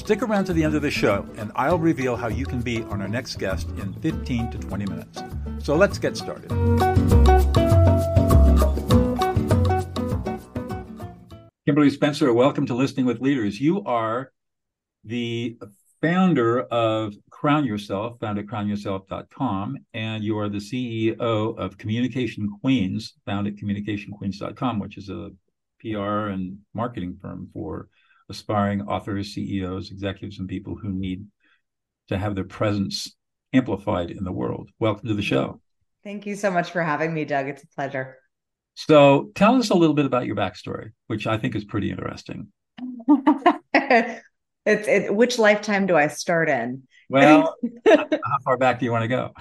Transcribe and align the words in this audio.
Stick 0.00 0.22
around 0.22 0.46
to 0.46 0.54
the 0.54 0.64
end 0.64 0.74
of 0.74 0.80
the 0.80 0.90
show, 0.90 1.28
and 1.36 1.52
I'll 1.54 1.78
reveal 1.78 2.16
how 2.16 2.28
you 2.28 2.46
can 2.46 2.62
be 2.62 2.82
on 2.84 3.02
our 3.02 3.06
next 3.06 3.36
guest 3.36 3.68
in 3.76 3.92
15 3.92 4.50
to 4.50 4.58
20 4.58 4.86
minutes. 4.86 5.22
So 5.58 5.76
let's 5.76 5.98
get 5.98 6.16
started. 6.16 6.48
Kimberly 11.66 11.90
Spencer, 11.90 12.32
welcome 12.32 12.64
to 12.64 12.74
Listening 12.74 13.04
with 13.04 13.20
Leaders. 13.20 13.60
You 13.60 13.84
are 13.84 14.32
the 15.04 15.58
founder 16.00 16.62
of 16.62 17.12
Crown 17.30 17.66
Yourself, 17.66 18.18
found 18.20 18.38
at 18.38 18.46
crownyourself.com, 18.46 19.76
and 19.92 20.24
you 20.24 20.38
are 20.38 20.48
the 20.48 20.58
CEO 20.58 21.18
of 21.20 21.76
Communication 21.76 22.48
Queens, 22.62 23.12
found 23.26 23.46
at 23.46 23.56
communicationqueens.com, 23.56 24.78
which 24.78 24.96
is 24.96 25.10
a 25.10 25.30
PR 25.78 26.28
and 26.28 26.56
marketing 26.72 27.18
firm 27.20 27.50
for 27.52 27.88
aspiring 28.30 28.82
authors, 28.82 29.34
CEOs, 29.34 29.90
executives, 29.90 30.38
and 30.38 30.48
people 30.48 30.76
who 30.76 30.90
need 30.90 31.26
to 32.08 32.16
have 32.16 32.34
their 32.34 32.44
presence 32.44 33.14
amplified 33.52 34.10
in 34.10 34.24
the 34.24 34.32
world. 34.32 34.70
Welcome 34.78 35.08
to 35.08 35.14
the 35.14 35.22
show. 35.22 35.60
Thank 36.02 36.24
you 36.24 36.36
so 36.36 36.50
much 36.50 36.70
for 36.70 36.82
having 36.82 37.12
me, 37.12 37.24
Doug. 37.24 37.48
It's 37.48 37.64
a 37.64 37.68
pleasure. 37.68 38.16
So, 38.74 39.30
tell 39.34 39.56
us 39.56 39.70
a 39.70 39.74
little 39.74 39.94
bit 39.94 40.06
about 40.06 40.24
your 40.24 40.36
backstory, 40.36 40.92
which 41.08 41.26
I 41.26 41.36
think 41.36 41.54
is 41.54 41.64
pretty 41.64 41.90
interesting. 41.90 42.48
it's 43.74 44.22
it, 44.64 45.14
which 45.14 45.38
lifetime 45.38 45.86
do 45.86 45.96
I 45.96 46.06
start 46.06 46.48
in? 46.48 46.84
Well, 47.08 47.56
how 47.86 48.38
far 48.44 48.56
back 48.56 48.78
do 48.78 48.86
you 48.86 48.92
want 48.92 49.02
to 49.02 49.08
go? 49.08 49.34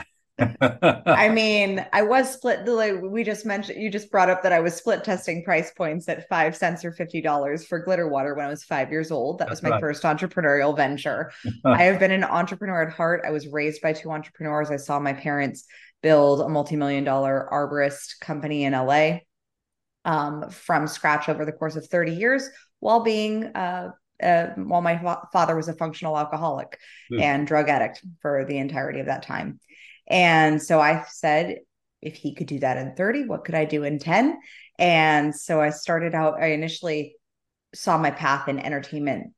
I 0.62 1.30
mean, 1.34 1.86
I 1.94 2.02
was 2.02 2.32
split. 2.32 2.68
Like 2.68 3.02
we 3.02 3.24
just 3.24 3.46
mentioned, 3.46 3.82
you 3.82 3.90
just 3.90 4.12
brought 4.12 4.30
up 4.30 4.44
that 4.44 4.54
I 4.54 4.60
was 4.60 4.76
split 4.76 5.04
testing 5.04 5.44
price 5.44 5.72
points 5.72 6.08
at 6.08 6.28
five 6.30 6.56
cents 6.56 6.84
or 6.86 6.92
fifty 6.92 7.22
dollars 7.22 7.66
for 7.66 7.80
glitter 7.80 8.08
water 8.08 8.34
when 8.36 8.46
I 8.46 8.50
was 8.50 8.64
five 8.64 8.92
years 8.92 9.12
old. 9.12 9.40
That 9.40 9.50
That's 9.50 9.62
was 9.62 9.64
my 9.64 9.72
right. 9.72 9.82
first 9.82 10.04
entrepreneurial 10.04 10.76
venture. 10.76 11.32
I 11.66 11.84
have 11.84 12.00
been 12.00 12.12
an 12.12 12.24
entrepreneur 12.24 12.84
at 12.84 12.94
heart. 12.94 13.24
I 13.26 13.32
was 13.32 13.48
raised 13.48 13.82
by 13.82 13.94
two 13.94 14.12
entrepreneurs. 14.12 14.72
I 14.72 14.78
saw 14.78 15.00
my 15.00 15.14
parents 15.14 15.66
build 16.02 16.42
a 16.42 16.50
multi-million 16.50 17.04
dollar 17.04 17.48
arborist 17.52 18.20
company 18.22 18.64
in 18.64 18.74
LA 18.74 19.20
um, 20.06 20.50
from 20.50 20.88
scratch 20.88 21.30
over 21.30 21.46
the 21.46 21.52
course 21.52 21.76
of 21.76 21.88
thirty 21.88 22.14
years, 22.14 22.50
while 22.80 23.02
being 23.02 23.46
uh, 23.46 23.92
uh, 24.22 24.48
while 24.56 24.82
my 24.82 24.98
fa- 24.98 25.28
father 25.32 25.56
was 25.56 25.70
a 25.70 25.74
functional 25.74 26.18
alcoholic 26.18 26.80
mm. 27.12 27.22
and 27.22 27.48
drug 27.48 27.70
addict 27.70 28.04
for 28.22 28.46
the 28.46 28.58
entirety 28.58 29.00
of 29.00 29.06
that 29.06 29.24
time. 29.24 29.60
And 30.10 30.62
so 30.62 30.80
I 30.80 31.06
said, 31.10 31.60
if 32.02 32.16
he 32.16 32.34
could 32.34 32.48
do 32.48 32.60
that 32.60 32.78
in 32.78 32.96
30, 32.96 33.26
what 33.26 33.46
could 33.46 33.56
I 33.56 33.66
do 33.66 33.84
in 33.84 34.00
10? 34.00 34.40
And 34.78 35.36
so 35.36 35.60
I 35.60 35.70
started 35.70 36.16
out, 36.16 36.42
I 36.42 36.48
initially 36.48 37.16
saw 37.76 37.98
my 37.98 38.12
path 38.12 38.48
in 38.48 38.60
entertainment 38.60 39.34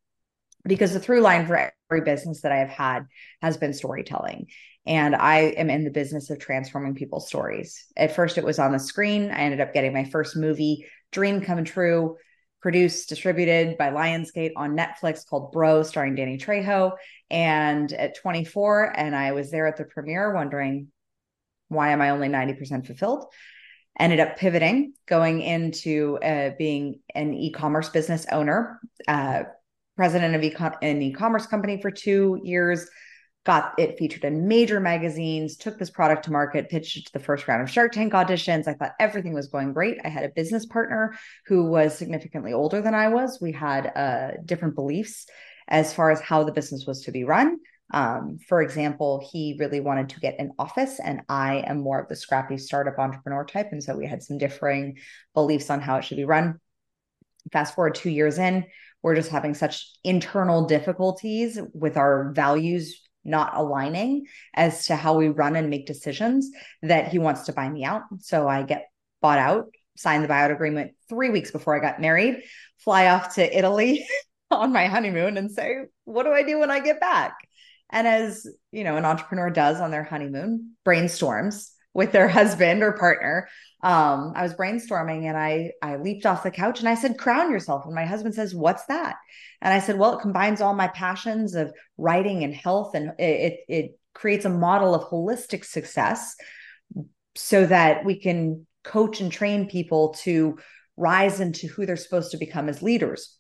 because 0.64 0.94
the 0.94 1.00
through 1.00 1.22
line 1.22 1.48
for 1.48 1.72
every 1.90 2.06
business 2.06 2.42
that 2.42 2.52
I 2.52 2.58
have 2.58 2.70
had 2.70 3.08
has 3.42 3.58
been 3.58 3.74
storytelling. 3.74 4.48
And 4.86 5.16
I 5.16 5.40
am 5.40 5.70
in 5.70 5.84
the 5.84 5.92
business 5.92 6.30
of 6.30 6.40
transforming 6.40 6.96
people's 6.96 7.28
stories. 7.28 7.86
At 7.96 8.16
first, 8.16 8.38
it 8.38 8.44
was 8.44 8.60
on 8.60 8.72
the 8.72 8.80
screen. 8.80 9.30
I 9.30 9.42
ended 9.42 9.62
up 9.62 9.74
getting 9.74 9.94
my 9.94 10.06
first 10.06 10.36
movie, 10.36 10.88
Dream 11.12 11.42
Come 11.42 11.64
True, 11.66 12.18
produced, 12.62 13.10
distributed 13.10 13.78
by 13.78 13.90
Lionsgate 13.90 14.52
on 14.56 14.78
Netflix 14.78 15.26
called 15.28 15.52
Bro, 15.52 15.84
starring 15.84 16.16
Danny 16.16 16.38
Trejo. 16.38 16.94
And 17.30 17.92
at 17.92 18.16
24, 18.16 18.94
and 18.98 19.16
I 19.16 19.32
was 19.32 19.52
there 19.52 19.68
at 19.68 19.78
the 19.78 19.86
premiere 19.86 20.34
wondering, 20.34 20.88
why 21.70 21.90
am 21.90 22.02
I 22.02 22.10
only 22.10 22.28
90% 22.28 22.86
fulfilled? 22.86 23.26
Ended 24.00 24.20
up 24.20 24.38
pivoting, 24.38 24.94
going 25.08 25.42
into 25.42 26.18
uh, 26.24 26.52
being 26.58 27.00
an 27.16 27.34
e 27.34 27.52
commerce 27.52 27.90
business 27.90 28.26
owner, 28.32 28.80
uh, 29.08 29.44
president 29.98 30.36
of 30.36 30.76
an 30.82 31.02
e 31.02 31.12
commerce 31.12 31.46
company 31.46 31.82
for 31.82 31.92
two 31.92 32.40
years, 32.44 32.88
got 33.44 33.74
it 33.80 33.98
featured 33.98 34.24
in 34.24 34.48
major 34.48 34.80
magazines, 34.80 35.58
took 35.58 35.80
this 35.80 35.90
product 35.90 36.26
to 36.26 36.32
market, 36.32 36.70
pitched 36.70 36.98
it 36.98 37.06
to 37.08 37.14
the 37.14 37.20
first 37.20 37.48
round 37.48 37.64
of 37.64 37.70
Shark 37.70 37.92
Tank 37.92 38.14
auditions. 38.14 38.68
I 38.68 38.74
thought 38.74 38.94
everything 39.00 39.34
was 39.34 39.48
going 39.48 39.74
great. 39.74 39.98
I 40.04 40.10
had 40.10 40.24
a 40.24 40.30
business 40.30 40.66
partner 40.66 41.16
who 41.48 41.66
was 41.66 41.98
significantly 41.98 42.54
older 42.54 42.82
than 42.82 42.94
I 42.94 43.08
was. 43.08 43.40
We 43.42 43.52
had 43.52 43.88
uh, 43.96 44.32
different 44.46 44.76
beliefs 44.76 45.26
as 45.68 45.94
far 45.94 46.12
as 46.12 46.22
how 46.22 46.44
the 46.44 46.52
business 46.52 46.86
was 46.86 47.02
to 47.04 47.12
be 47.12 47.24
run. 47.24 47.58
Um, 47.94 48.38
for 48.48 48.62
example, 48.62 49.28
he 49.32 49.58
really 49.60 49.80
wanted 49.80 50.10
to 50.10 50.20
get 50.20 50.40
an 50.40 50.52
office, 50.60 51.00
and 51.04 51.22
I 51.28 51.64
am 51.66 51.82
more 51.82 52.00
of 52.00 52.08
the 52.08 52.16
scrappy 52.16 52.58
startup 52.58 53.00
entrepreneur 53.00 53.44
type. 53.44 53.70
And 53.72 53.84
so 53.84 53.98
we 53.98 54.06
had 54.06 54.24
some 54.24 54.38
differing 54.38 54.98
beliefs 55.34 55.70
on 55.70 55.82
how 55.82 55.98
it 55.98 56.04
should 56.04 56.18
be 56.18 56.26
run. 56.26 56.60
Fast 57.52 57.74
forward 57.76 57.96
two 57.96 58.12
years 58.12 58.38
in, 58.38 58.66
we're 59.02 59.16
just 59.16 59.32
having 59.32 59.56
such 59.56 59.90
internal 60.04 60.68
difficulties 60.68 61.60
with 61.74 61.98
our 61.98 62.32
values 62.34 63.02
not 63.24 63.56
aligning 63.56 64.26
as 64.54 64.88
to 64.88 64.96
how 64.96 65.16
we 65.16 65.30
run 65.30 65.56
and 65.56 65.70
make 65.70 65.86
decisions 65.86 66.50
that 66.82 67.10
he 67.10 67.20
wants 67.20 67.44
to 67.44 67.54
buy 67.54 67.70
me 67.70 67.84
out. 67.84 68.04
So 68.20 68.48
I 68.48 68.64
get 68.64 68.88
bought 69.22 69.40
out, 69.40 69.68
sign 69.96 70.22
the 70.22 70.28
buyout 70.28 70.52
agreement 70.52 70.94
three 71.10 71.30
weeks 71.30 71.52
before 71.52 71.76
I 71.76 71.80
got 71.80 72.02
married, 72.02 72.44
fly 72.80 73.08
off 73.08 73.36
to 73.36 73.58
Italy 73.58 74.08
on 74.52 74.74
my 74.74 74.88
honeymoon 74.88 75.38
and 75.38 75.52
say, 75.52 75.86
what 76.06 76.24
do 76.24 76.32
I 76.32 76.44
do 76.44 76.60
when 76.60 76.72
I 76.72 76.80
get 76.80 77.00
back? 77.00 77.36
And 77.90 78.08
as 78.08 78.48
you 78.72 78.84
know, 78.84 78.98
an 78.98 79.06
entrepreneur 79.06 79.50
does 79.50 79.82
on 79.82 79.92
their 79.92 80.04
honeymoon, 80.04 80.76
brainstorms 80.86 81.72
with 81.94 82.12
their 82.12 82.28
husband 82.40 82.84
or 82.84 82.94
partner. 82.94 83.50
Um, 83.84 84.34
I 84.36 84.44
was 84.44 84.54
brainstorming 84.54 85.26
and 85.26 85.36
I 85.36 85.72
I 85.82 85.96
leaped 85.96 86.26
off 86.26 86.44
the 86.44 86.52
couch 86.52 86.80
and 86.80 86.90
I 86.90 86.96
said, 86.96 87.18
crown 87.18 87.52
yourself. 87.52 87.86
And 87.86 87.96
my 87.96 88.06
husband 88.06 88.36
says, 88.36 88.54
What's 88.54 88.86
that? 88.86 89.16
And 89.62 89.74
I 89.74 89.80
said, 89.80 89.98
Well, 89.98 90.18
it 90.18 90.22
combines 90.22 90.62
all 90.62 90.74
my 90.74 90.88
passions 90.88 91.56
of 91.56 91.74
writing 91.98 92.44
and 92.44 92.54
health, 92.54 92.94
and 92.96 93.14
it, 93.20 93.60
it 93.68 94.00
creates 94.14 94.46
a 94.46 94.50
model 94.50 94.94
of 94.94 95.10
holistic 95.10 95.66
success 95.66 96.36
so 97.36 97.66
that 97.66 98.06
we 98.06 98.20
can 98.20 98.68
coach 98.84 99.22
and 99.22 99.32
train 99.32 99.70
people 99.70 100.14
to 100.20 100.58
rise 100.98 101.40
into 101.40 101.68
who 101.68 101.86
they're 101.86 101.96
supposed 101.96 102.32
to 102.32 102.38
become 102.38 102.70
as 102.70 102.82
leaders. 102.82 103.38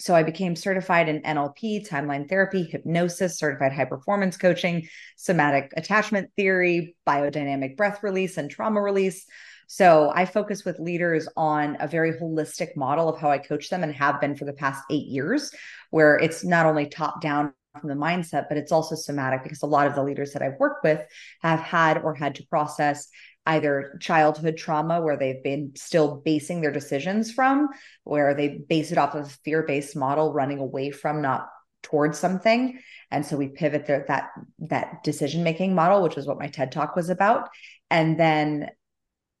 So 0.00 0.14
I 0.14 0.24
became 0.24 0.56
certified 0.56 1.08
in 1.08 1.22
NLP, 1.22 1.88
timeline 1.88 2.28
therapy, 2.28 2.64
hypnosis, 2.64 3.38
certified 3.38 3.72
high 3.72 3.84
performance 3.84 4.36
coaching, 4.36 4.88
somatic 5.16 5.72
attachment 5.76 6.30
theory, 6.36 6.96
biodynamic 7.06 7.76
breath 7.76 8.02
release, 8.02 8.36
and 8.36 8.50
trauma 8.50 8.82
release. 8.82 9.24
So 9.66 10.12
I 10.14 10.24
focus 10.24 10.64
with 10.64 10.78
leaders 10.78 11.28
on 11.36 11.76
a 11.80 11.88
very 11.88 12.12
holistic 12.12 12.76
model 12.76 13.08
of 13.08 13.20
how 13.20 13.30
I 13.30 13.38
coach 13.38 13.70
them 13.70 13.82
and 13.82 13.94
have 13.94 14.20
been 14.20 14.36
for 14.36 14.44
the 14.44 14.52
past 14.52 14.82
eight 14.90 15.06
years, 15.06 15.50
where 15.90 16.16
it's 16.16 16.44
not 16.44 16.66
only 16.66 16.86
top 16.86 17.20
down 17.20 17.52
from 17.80 17.88
the 17.88 17.94
mindset, 17.94 18.46
but 18.48 18.56
it's 18.58 18.72
also 18.72 18.94
somatic 18.94 19.42
because 19.42 19.62
a 19.62 19.66
lot 19.66 19.86
of 19.86 19.94
the 19.94 20.02
leaders 20.02 20.32
that 20.32 20.42
I've 20.42 20.58
worked 20.60 20.84
with 20.84 21.00
have 21.42 21.60
had 21.60 21.98
or 21.98 22.14
had 22.14 22.36
to 22.36 22.46
process 22.46 23.08
either 23.46 23.98
childhood 24.00 24.56
trauma 24.56 25.02
where 25.02 25.16
they've 25.16 25.42
been 25.42 25.72
still 25.74 26.22
basing 26.24 26.60
their 26.60 26.70
decisions 26.70 27.32
from, 27.32 27.68
where 28.04 28.34
they 28.34 28.48
base 28.68 28.90
it 28.92 28.98
off 28.98 29.14
of 29.14 29.26
a 29.26 29.28
fear 29.44 29.62
based 29.62 29.96
model, 29.96 30.32
running 30.32 30.58
away 30.58 30.90
from, 30.90 31.20
not 31.20 31.48
towards 31.82 32.18
something. 32.18 32.78
And 33.10 33.26
so 33.26 33.36
we 33.36 33.48
pivot 33.48 33.86
the, 33.86 34.04
that 34.08 34.30
that 34.60 35.04
decision 35.04 35.44
making 35.44 35.74
model, 35.74 36.02
which 36.02 36.16
is 36.16 36.26
what 36.26 36.38
my 36.38 36.48
TED 36.48 36.72
talk 36.72 36.96
was 36.96 37.10
about, 37.10 37.50
and 37.90 38.18
then, 38.18 38.70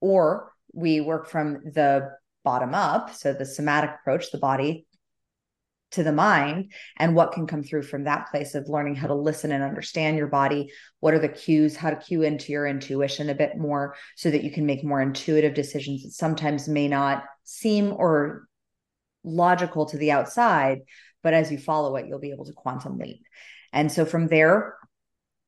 or 0.04 0.52
we 0.74 1.00
work 1.00 1.30
from 1.30 1.62
the 1.64 2.10
bottom 2.44 2.74
up, 2.74 3.14
so 3.14 3.32
the 3.32 3.46
somatic 3.46 3.90
approach, 3.98 4.30
the 4.30 4.36
body 4.38 4.86
to 5.92 6.02
the 6.02 6.12
mind 6.12 6.72
and 6.98 7.14
what 7.14 7.32
can 7.32 7.46
come 7.46 7.62
through 7.62 7.84
from 7.84 8.04
that 8.04 8.28
place 8.30 8.54
of 8.54 8.68
learning 8.68 8.96
how 8.96 9.06
to 9.06 9.14
listen 9.14 9.50
and 9.50 9.64
understand 9.64 10.18
your 10.18 10.26
body. 10.26 10.70
What 11.00 11.14
are 11.14 11.18
the 11.18 11.28
cues? 11.28 11.74
How 11.74 11.88
to 11.88 11.96
cue 11.96 12.22
into 12.22 12.52
your 12.52 12.66
intuition 12.66 13.30
a 13.30 13.34
bit 13.34 13.56
more 13.56 13.94
so 14.14 14.30
that 14.30 14.44
you 14.44 14.50
can 14.50 14.66
make 14.66 14.84
more 14.84 15.00
intuitive 15.00 15.54
decisions 15.54 16.02
that 16.02 16.12
sometimes 16.12 16.68
may 16.68 16.86
not 16.86 17.24
seem 17.44 17.94
or 17.96 18.46
logical 19.22 19.86
to 19.86 19.96
the 19.96 20.12
outside 20.12 20.80
but 21.22 21.32
as 21.32 21.50
you 21.50 21.56
follow 21.56 21.96
it 21.96 22.06
you'll 22.06 22.18
be 22.18 22.32
able 22.32 22.44
to 22.44 22.52
quantum 22.52 22.98
leap. 22.98 23.22
And 23.72 23.90
so 23.90 24.04
from 24.04 24.28
there 24.28 24.74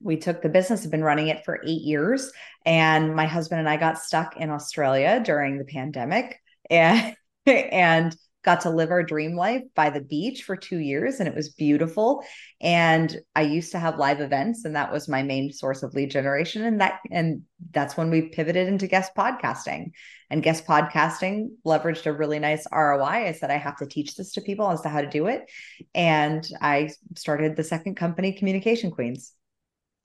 we 0.02 0.16
took 0.16 0.42
the 0.42 0.48
business 0.48 0.82
have 0.82 0.90
been 0.90 1.02
running 1.02 1.28
it 1.28 1.44
for 1.44 1.60
eight 1.64 1.82
years 1.82 2.30
and 2.64 3.14
my 3.14 3.26
husband 3.26 3.60
and 3.60 3.68
i 3.68 3.76
got 3.76 3.98
stuck 3.98 4.36
in 4.36 4.50
australia 4.50 5.20
during 5.24 5.58
the 5.58 5.64
pandemic 5.64 6.40
and 6.70 7.16
and 7.46 8.16
got 8.46 8.60
to 8.60 8.70
live 8.70 8.92
our 8.92 9.02
dream 9.02 9.34
life 9.34 9.64
by 9.74 9.90
the 9.90 10.00
beach 10.00 10.44
for 10.44 10.56
two 10.56 10.78
years 10.78 11.18
and 11.18 11.28
it 11.28 11.34
was 11.34 11.48
beautiful. 11.48 12.24
And 12.60 13.14
I 13.34 13.42
used 13.42 13.72
to 13.72 13.78
have 13.80 13.98
live 13.98 14.20
events 14.20 14.64
and 14.64 14.76
that 14.76 14.92
was 14.92 15.08
my 15.08 15.24
main 15.24 15.52
source 15.52 15.82
of 15.82 15.94
lead 15.94 16.12
generation. 16.12 16.64
And 16.64 16.80
that, 16.80 17.00
and 17.10 17.42
that's 17.72 17.96
when 17.96 18.08
we 18.08 18.28
pivoted 18.28 18.68
into 18.68 18.86
guest 18.86 19.10
podcasting 19.16 19.90
and 20.30 20.44
guest 20.44 20.64
podcasting 20.64 21.48
leveraged 21.66 22.06
a 22.06 22.12
really 22.12 22.38
nice 22.38 22.64
ROI. 22.72 23.26
I 23.26 23.32
said, 23.32 23.50
I 23.50 23.58
have 23.58 23.78
to 23.78 23.86
teach 23.86 24.14
this 24.14 24.32
to 24.34 24.40
people 24.40 24.70
as 24.70 24.80
to 24.82 24.88
how 24.88 25.00
to 25.00 25.10
do 25.10 25.26
it. 25.26 25.50
And 25.92 26.48
I 26.60 26.90
started 27.16 27.56
the 27.56 27.64
second 27.64 27.96
company, 27.96 28.32
Communication 28.32 28.92
Queens. 28.92 29.32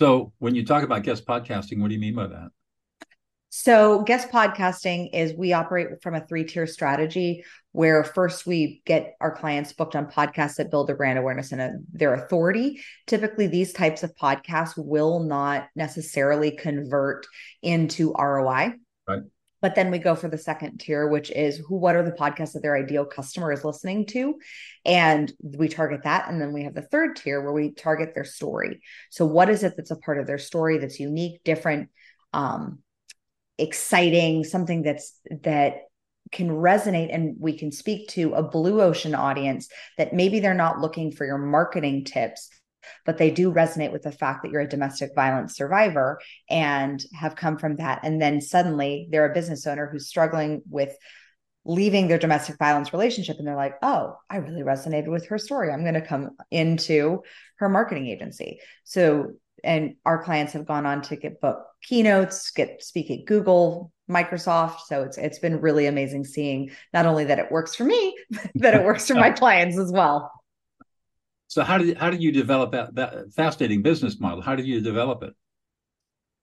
So 0.01 0.33
when 0.39 0.55
you 0.55 0.65
talk 0.65 0.81
about 0.81 1.03
guest 1.03 1.27
podcasting, 1.27 1.79
what 1.79 1.89
do 1.89 1.93
you 1.93 1.99
mean 1.99 2.15
by 2.15 2.25
that? 2.25 2.49
So, 3.49 4.01
guest 4.01 4.31
podcasting 4.31 5.09
is 5.13 5.31
we 5.35 5.53
operate 5.53 6.01
from 6.01 6.15
a 6.15 6.25
three 6.25 6.43
tier 6.43 6.65
strategy 6.65 7.43
where 7.71 8.03
first 8.03 8.47
we 8.47 8.81
get 8.87 9.13
our 9.21 9.29
clients 9.29 9.73
booked 9.73 9.95
on 9.95 10.07
podcasts 10.07 10.55
that 10.55 10.71
build 10.71 10.87
their 10.87 10.95
brand 10.95 11.19
awareness 11.19 11.51
and 11.51 11.61
a, 11.61 11.73
their 11.93 12.15
authority. 12.15 12.81
Typically, 13.05 13.45
these 13.45 13.73
types 13.73 14.01
of 14.01 14.15
podcasts 14.15 14.73
will 14.75 15.19
not 15.19 15.67
necessarily 15.75 16.49
convert 16.49 17.27
into 17.61 18.11
ROI. 18.13 18.73
But 19.61 19.75
then 19.75 19.91
we 19.91 19.99
go 19.99 20.15
for 20.15 20.27
the 20.27 20.37
second 20.37 20.79
tier, 20.79 21.07
which 21.07 21.29
is 21.31 21.57
who, 21.57 21.75
what 21.75 21.95
are 21.95 22.03
the 22.03 22.11
podcasts 22.11 22.53
that 22.53 22.63
their 22.63 22.75
ideal 22.75 23.05
customer 23.05 23.51
is 23.51 23.63
listening 23.63 24.05
to? 24.07 24.35
And 24.85 25.31
we 25.41 25.67
target 25.67 26.03
that. 26.03 26.27
And 26.27 26.41
then 26.41 26.51
we 26.51 26.63
have 26.63 26.73
the 26.73 26.81
third 26.81 27.15
tier 27.15 27.41
where 27.41 27.53
we 27.53 27.71
target 27.71 28.13
their 28.13 28.25
story. 28.25 28.81
So, 29.09 29.25
what 29.25 29.49
is 29.49 29.63
it 29.63 29.75
that's 29.77 29.91
a 29.91 29.95
part 29.95 30.19
of 30.19 30.27
their 30.27 30.39
story 30.39 30.77
that's 30.77 30.99
unique, 30.99 31.43
different? 31.43 31.89
Um, 32.33 32.79
exciting, 33.57 34.43
something 34.43 34.81
that's 34.81 35.19
that 35.43 35.83
can 36.31 36.49
resonate 36.49 37.13
and 37.13 37.35
we 37.39 37.57
can 37.57 37.71
speak 37.71 38.07
to 38.09 38.33
a 38.33 38.43
blue 38.43 38.81
ocean 38.81 39.13
audience 39.13 39.67
that 39.97 40.13
maybe 40.13 40.39
they're 40.39 40.53
not 40.53 40.79
looking 40.79 41.11
for 41.11 41.25
your 41.25 41.37
marketing 41.37 42.05
tips 42.05 42.49
but 43.05 43.17
they 43.17 43.31
do 43.31 43.51
resonate 43.51 43.91
with 43.91 44.03
the 44.03 44.11
fact 44.11 44.43
that 44.43 44.51
you're 44.51 44.61
a 44.61 44.67
domestic 44.67 45.11
violence 45.15 45.55
survivor 45.55 46.19
and 46.49 47.03
have 47.13 47.35
come 47.35 47.57
from 47.57 47.77
that. 47.77 48.01
And 48.03 48.21
then 48.21 48.41
suddenly 48.41 49.07
they're 49.11 49.29
a 49.29 49.33
business 49.33 49.65
owner 49.67 49.87
who's 49.91 50.07
struggling 50.07 50.61
with 50.69 50.95
leaving 51.63 52.07
their 52.07 52.17
domestic 52.17 52.57
violence 52.57 52.91
relationship. 52.91 53.37
And 53.37 53.47
they're 53.47 53.55
like 53.55 53.75
oh 53.83 54.17
i 54.29 54.37
really 54.37 54.63
resonated 54.63 55.09
with 55.09 55.27
her 55.27 55.37
story. 55.37 55.71
I'm 55.71 55.83
going 55.83 55.93
to 55.93 56.01
come 56.01 56.31
into 56.49 57.21
her 57.57 57.69
marketing 57.69 58.07
agency. 58.07 58.59
So 58.83 59.33
and 59.63 59.95
our 60.05 60.23
clients 60.23 60.53
have 60.53 60.65
gone 60.65 60.85
on 60.85 61.01
to 61.03 61.15
get 61.15 61.41
book 61.41 61.65
keynotes, 61.83 62.51
get 62.51 62.83
speak 62.83 63.11
at 63.11 63.25
Google, 63.25 63.91
Microsoft. 64.09 64.81
So 64.87 65.03
it's 65.03 65.17
it's 65.17 65.39
been 65.39 65.61
really 65.61 65.85
amazing 65.85 66.25
seeing 66.25 66.71
not 66.93 67.05
only 67.05 67.25
that 67.25 67.39
it 67.39 67.51
works 67.51 67.75
for 67.75 67.83
me, 67.83 68.15
but 68.29 68.51
that 68.55 68.73
it 68.73 68.83
works 68.83 69.07
for 69.07 69.15
my 69.15 69.31
clients 69.31 69.77
as 69.77 69.91
well. 69.91 70.31
So 71.51 71.65
how 71.65 71.77
did 71.77 71.97
how 71.97 72.09
did 72.09 72.23
you 72.23 72.31
develop 72.31 72.71
that 72.71 72.95
that 72.95 73.33
fascinating 73.33 73.81
business 73.81 74.21
model? 74.21 74.41
How 74.41 74.55
did 74.55 74.65
you 74.65 74.79
develop 74.79 75.21
it? 75.21 75.33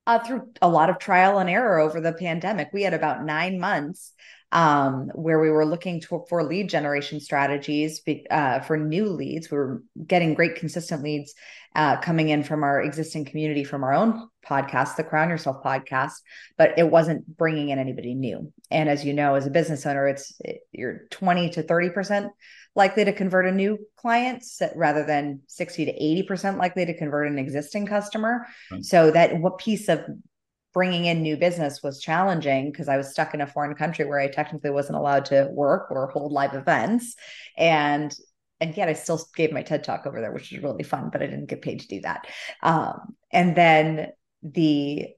Uh, 0.07 0.19
through 0.19 0.51
a 0.61 0.69
lot 0.69 0.91
of 0.91 0.99
trial 0.99 1.39
and 1.39 1.49
error 1.49 1.79
over 1.79 1.99
the 1.99 2.13
pandemic. 2.13 2.69
We 2.75 2.83
had 2.83 2.93
about 2.93 3.25
nine 3.25 3.59
months 3.59 4.13
um, 4.53 5.11
where 5.15 5.41
we 5.41 5.51
were 5.51 5.67
looking 5.67 6.01
to, 6.01 6.25
for 6.29 6.43
lead 6.43 6.69
generation 6.69 7.21
strategies 7.21 8.01
uh, 8.31 8.61
for 8.61 8.77
new 8.77 9.07
leads. 9.07 9.51
We 9.51 9.59
were 9.59 9.83
getting 10.07 10.35
great 10.35 10.57
consistent 10.57 11.03
leads 11.03 11.35
uh, 11.75 11.99
coming 11.99 12.31
in 12.31 12.43
from 12.43 12.65
our 12.65 12.83
existing 12.83 13.27
community 13.27 13.63
from 13.63 13.85
our 13.85 13.93
own 13.93 14.29
podcast, 14.45 14.97
the 14.97 15.05
Crown 15.05 15.29
Yourself 15.29 15.63
podcast, 15.63 16.15
but 16.57 16.79
it 16.79 16.91
wasn't 16.91 17.37
bringing 17.37 17.69
in 17.69 17.79
anybody 17.79 18.15
new. 18.15 18.53
And 18.71 18.89
as 18.89 19.05
you 19.05 19.13
know, 19.13 19.35
as 19.35 19.47
a 19.47 19.51
business 19.51 19.85
owner, 19.85 20.09
it's 20.09 20.35
it, 20.41 20.61
you're 20.73 21.03
20 21.11 21.51
to 21.51 21.63
30% 21.63 22.31
likely 22.75 23.05
to 23.05 23.13
convert 23.13 23.47
a 23.47 23.53
new 23.53 23.79
client 23.97 24.45
rather 24.75 25.05
than 25.05 25.41
60 25.49 25.85
to 25.87 25.93
80% 26.33 26.59
likely 26.59 26.87
to 26.87 26.97
convert 26.97 27.27
an 27.27 27.39
existing 27.39 27.87
customer. 27.87 28.47
Right. 28.71 28.85
So 28.85 29.11
that 29.11 29.39
what 29.39 29.59
piece 29.59 29.89
of 29.89 30.05
bringing 30.79 31.07
in 31.07 31.23
new 31.23 31.37
business 31.37 31.83
was 31.83 32.01
challenging 32.01 32.71
because 32.71 32.87
I 32.87 32.97
was 32.97 33.11
stuck 33.11 33.35
in 33.35 33.41
a 33.41 33.49
foreign 33.49 33.75
country 33.75 34.05
where 34.05 34.21
I 34.21 34.29
technically 34.29 34.71
wasn't 34.71 34.97
allowed 34.97 35.25
to 35.25 35.49
work 35.51 35.91
or 35.91 36.07
hold 36.07 36.31
live 36.31 36.55
events. 36.55 37.17
And 37.57 38.17
and 38.61 38.77
yet 38.77 38.89
I 38.89 38.93
still 38.93 39.21
gave 39.35 39.51
my 39.51 39.63
TED 39.63 39.83
talk 39.83 40.07
over 40.07 40.21
there, 40.21 40.31
which 40.31 40.53
was 40.53 40.63
really 40.63 40.85
fun, 40.85 41.11
but 41.11 41.21
I 41.21 41.27
didn't 41.27 41.49
get 41.49 41.63
paid 41.63 41.81
to 41.81 41.89
do 41.89 42.01
that. 42.03 42.29
Um, 42.63 43.17
and 43.33 43.57
then 43.57 44.13
the 44.45 45.09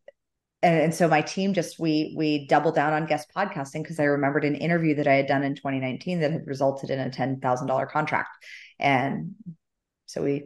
and, 0.62 0.80
and 0.80 0.94
so 0.94 1.08
my 1.08 1.20
team 1.20 1.52
just 1.52 1.78
we 1.78 2.14
we 2.16 2.46
doubled 2.46 2.74
down 2.74 2.94
on 2.94 3.04
guest 3.04 3.28
podcasting 3.36 3.82
because 3.82 4.00
I 4.00 4.04
remembered 4.04 4.46
an 4.46 4.54
interview 4.54 4.94
that 4.94 5.08
I 5.08 5.16
had 5.16 5.26
done 5.26 5.42
in 5.42 5.56
2019 5.56 6.20
that 6.20 6.32
had 6.32 6.46
resulted 6.46 6.88
in 6.88 7.00
a 7.00 7.10
ten 7.10 7.38
thousand 7.38 7.66
dollar 7.66 7.84
contract, 7.84 8.30
and 8.78 9.34
so 10.06 10.22
we 10.22 10.44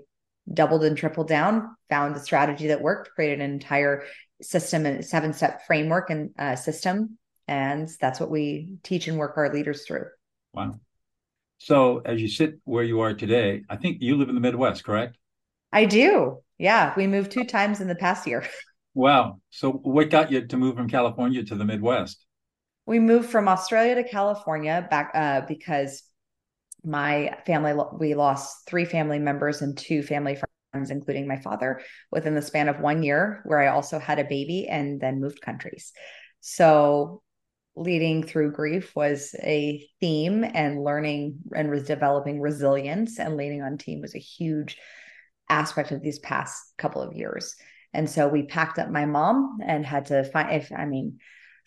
doubled 0.52 0.84
and 0.84 0.96
tripled 0.96 1.28
down, 1.28 1.76
found 1.88 2.14
the 2.14 2.20
strategy 2.20 2.67
that 2.69 2.82
worked, 2.82 3.10
created 3.14 3.40
an 3.40 3.52
entire 3.52 4.05
system 4.42 4.86
and 4.86 5.04
seven 5.04 5.32
step 5.32 5.66
framework 5.66 6.10
and 6.10 6.31
uh, 6.38 6.56
system. 6.56 7.19
And 7.46 7.88
that's 8.00 8.20
what 8.20 8.31
we 8.31 8.76
teach 8.82 9.06
and 9.08 9.19
work 9.19 9.36
our 9.36 9.52
leaders 9.52 9.84
through. 9.86 10.06
Wow. 10.52 10.81
So 11.58 11.98
as 12.04 12.20
you 12.20 12.28
sit 12.28 12.58
where 12.64 12.84
you 12.84 13.00
are 13.00 13.14
today, 13.14 13.62
I 13.69 13.76
think 13.76 13.98
you 14.00 14.16
live 14.16 14.28
in 14.28 14.34
the 14.34 14.40
Midwest, 14.40 14.84
correct? 14.84 15.16
I 15.72 15.84
do. 15.86 16.38
Yeah. 16.58 16.94
We 16.96 17.06
moved 17.06 17.32
two 17.32 17.44
times 17.44 17.81
in 17.81 17.88
the 17.88 17.94
past 17.94 18.26
year. 18.26 18.46
Wow. 18.96 19.40
So 19.50 19.72
what 19.72 20.08
got 20.08 20.31
you 20.31 20.46
to 20.46 20.56
move 20.56 20.76
from 20.76 20.88
California 20.88 21.42
to 21.42 21.56
the 21.56 21.64
Midwest? 21.64 22.25
We 22.86 23.00
moved 23.00 23.28
from 23.28 23.48
Australia 23.48 23.96
to 23.96 24.04
California 24.04 24.86
back 24.88 25.10
uh, 25.14 25.40
because 25.48 26.04
my 26.84 27.36
family 27.44 27.75
we 27.98 28.14
lost 28.14 28.69
three 28.69 28.84
family 28.84 29.19
members 29.19 29.62
and 29.62 29.76
two 29.76 30.02
family 30.02 30.36
including 30.74 31.26
my 31.26 31.40
father, 31.40 31.80
within 32.10 32.34
the 32.34 32.42
span 32.42 32.68
of 32.68 32.80
one 32.80 33.02
year, 33.02 33.42
where 33.44 33.60
I 33.60 33.68
also 33.68 33.98
had 33.98 34.18
a 34.18 34.24
baby 34.24 34.68
and 34.68 35.00
then 35.00 35.20
moved 35.20 35.40
countries. 35.40 35.92
So, 36.40 37.22
leading 37.76 38.22
through 38.22 38.52
grief 38.52 38.94
was 38.94 39.34
a 39.42 39.88
theme, 40.00 40.44
and 40.44 40.84
learning 40.84 41.38
and 41.54 41.70
was 41.70 41.84
developing 41.84 42.40
resilience 42.40 43.18
and 43.18 43.36
leaning 43.36 43.62
on 43.62 43.78
team 43.78 44.00
was 44.00 44.14
a 44.14 44.18
huge 44.18 44.78
aspect 45.48 45.90
of 45.90 46.02
these 46.02 46.18
past 46.20 46.56
couple 46.78 47.02
of 47.02 47.14
years. 47.14 47.54
And 47.92 48.10
so 48.10 48.28
we 48.28 48.42
packed 48.42 48.78
up 48.78 48.90
my 48.90 49.06
mom 49.06 49.58
and 49.64 49.86
had 49.86 50.06
to 50.06 50.24
find 50.24 50.50
if 50.52 50.72
I 50.76 50.84
mean 50.84 51.18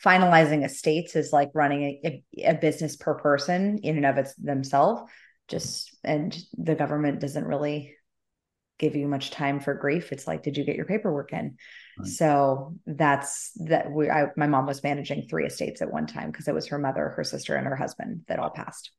finalizing 0.04 0.64
estates 0.64 1.16
is 1.16 1.34
like 1.34 1.50
running 1.54 2.00
a, 2.06 2.24
a, 2.44 2.54
business 2.54 2.96
per 2.96 3.16
person 3.16 3.80
in 3.82 3.98
and 3.98 4.06
of 4.06 4.18
its 4.18 4.36
themselves 4.36 5.10
just 5.48 5.96
and 6.04 6.38
the 6.58 6.76
government 6.76 7.20
doesn't 7.20 7.46
really 7.46 7.96
give 8.80 8.96
you 8.96 9.08
much 9.08 9.32
time 9.32 9.60
for 9.60 9.74
grief. 9.74 10.12
It's 10.12 10.28
like, 10.28 10.44
did 10.44 10.58
you 10.58 10.64
get 10.64 10.76
your 10.76 10.86
paperwork 10.86 11.34
in? 11.34 11.58
Right. 11.98 12.08
So 12.08 12.76
that's 12.86 13.52
that. 13.66 13.92
We, 13.92 14.10
I, 14.10 14.28
my 14.36 14.48
mom 14.48 14.66
was 14.66 14.84
managing 14.84 15.28
three 15.28 15.46
estates 15.46 15.82
at 15.82 15.92
one 15.92 16.08
time 16.08 16.32
because 16.32 16.48
it 16.48 16.54
was 16.54 16.68
her 16.68 16.80
mother, 16.80 17.10
her 17.10 17.24
sister, 17.24 17.56
and 17.56 17.66
her 17.66 17.76
husband 17.76 18.22
that 18.28 18.40
all 18.40 18.52
passed. 18.52 18.92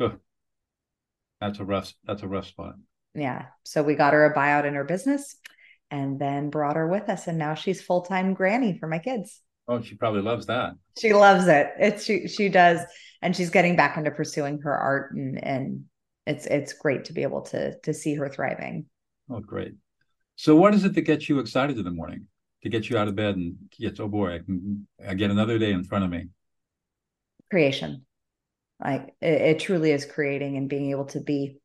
Good. 0.00 0.18
That's 1.40 1.58
a 1.58 1.64
rough. 1.64 1.92
That's 2.04 2.22
a 2.22 2.28
rough 2.28 2.46
spot. 2.46 2.74
Yeah. 3.14 3.46
So 3.64 3.82
we 3.82 3.94
got 3.94 4.12
her 4.12 4.24
a 4.24 4.34
buyout 4.34 4.64
in 4.64 4.74
her 4.74 4.84
business, 4.84 5.36
and 5.90 6.18
then 6.18 6.50
brought 6.50 6.76
her 6.76 6.88
with 6.88 7.08
us, 7.08 7.26
and 7.26 7.38
now 7.38 7.54
she's 7.54 7.82
full 7.82 8.02
time 8.02 8.34
granny 8.34 8.78
for 8.78 8.86
my 8.86 8.98
kids. 8.98 9.40
Oh, 9.66 9.82
she 9.82 9.96
probably 9.96 10.22
loves 10.22 10.46
that. 10.46 10.72
She 10.98 11.12
loves 11.12 11.46
it. 11.46 11.68
It's 11.78 12.04
she 12.04 12.26
she 12.26 12.48
does, 12.48 12.80
and 13.20 13.36
she's 13.36 13.50
getting 13.50 13.76
back 13.76 13.96
into 13.96 14.10
pursuing 14.10 14.60
her 14.62 14.74
art 14.74 15.12
and 15.12 15.42
and 15.44 15.84
it's 16.28 16.46
it's 16.46 16.72
great 16.74 17.06
to 17.06 17.12
be 17.12 17.22
able 17.22 17.42
to 17.42 17.78
to 17.80 17.94
see 17.94 18.14
her 18.14 18.28
thriving. 18.28 18.86
Oh, 19.30 19.40
great. 19.40 19.74
So, 20.36 20.54
what 20.54 20.74
is 20.74 20.84
it 20.84 20.94
that 20.94 21.02
gets 21.02 21.28
you 21.28 21.38
excited 21.40 21.78
in 21.78 21.84
the 21.84 21.90
morning? 21.90 22.26
To 22.64 22.68
get 22.68 22.90
you 22.90 22.98
out 22.98 23.06
of 23.06 23.14
bed 23.14 23.36
and 23.36 23.54
gets, 23.78 24.00
oh 24.00 24.08
boy, 24.08 24.34
I 24.34 24.38
can 24.40 24.86
I 25.06 25.14
get 25.14 25.30
another 25.30 25.58
day 25.58 25.70
in 25.70 25.84
front 25.84 26.04
of 26.04 26.10
me. 26.10 26.26
Creation, 27.50 28.04
like 28.84 29.14
it, 29.20 29.40
it 29.40 29.60
truly 29.60 29.92
is 29.92 30.04
creating 30.04 30.56
and 30.56 30.68
being 30.68 30.90
able 30.90 31.06
to 31.06 31.20
be 31.20 31.60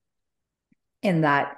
in 1.01 1.21
that 1.21 1.57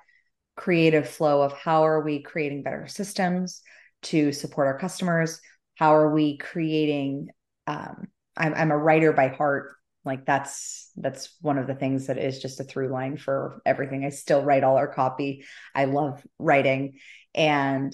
creative 0.55 1.07
flow 1.07 1.41
of 1.41 1.53
how 1.53 1.85
are 1.85 2.01
we 2.01 2.21
creating 2.21 2.63
better 2.63 2.88
systems 2.88 3.62
to 4.03 4.31
support 4.31 4.67
our 4.67 4.79
customers? 4.79 5.41
How 5.75 5.95
are 5.95 6.13
we 6.13 6.38
creating? 6.38 7.27
Um, 7.67 8.07
I'm, 8.38 8.53
I'm 8.53 8.71
a 8.71 8.77
writer 8.77 9.12
by 9.12 9.27
heart 9.27 9.75
like 10.05 10.25
that's 10.25 10.91
that's 10.95 11.35
one 11.41 11.57
of 11.57 11.67
the 11.67 11.75
things 11.75 12.07
that 12.07 12.17
is 12.17 12.39
just 12.39 12.59
a 12.59 12.63
through 12.63 12.89
line 12.89 13.17
for 13.17 13.62
everything. 13.65 14.05
I 14.05 14.09
still 14.09 14.43
write 14.43 14.63
all 14.63 14.77
our 14.77 14.88
copy. 14.88 15.45
I 15.74 15.85
love 15.85 16.24
writing. 16.39 17.00
And 17.33 17.93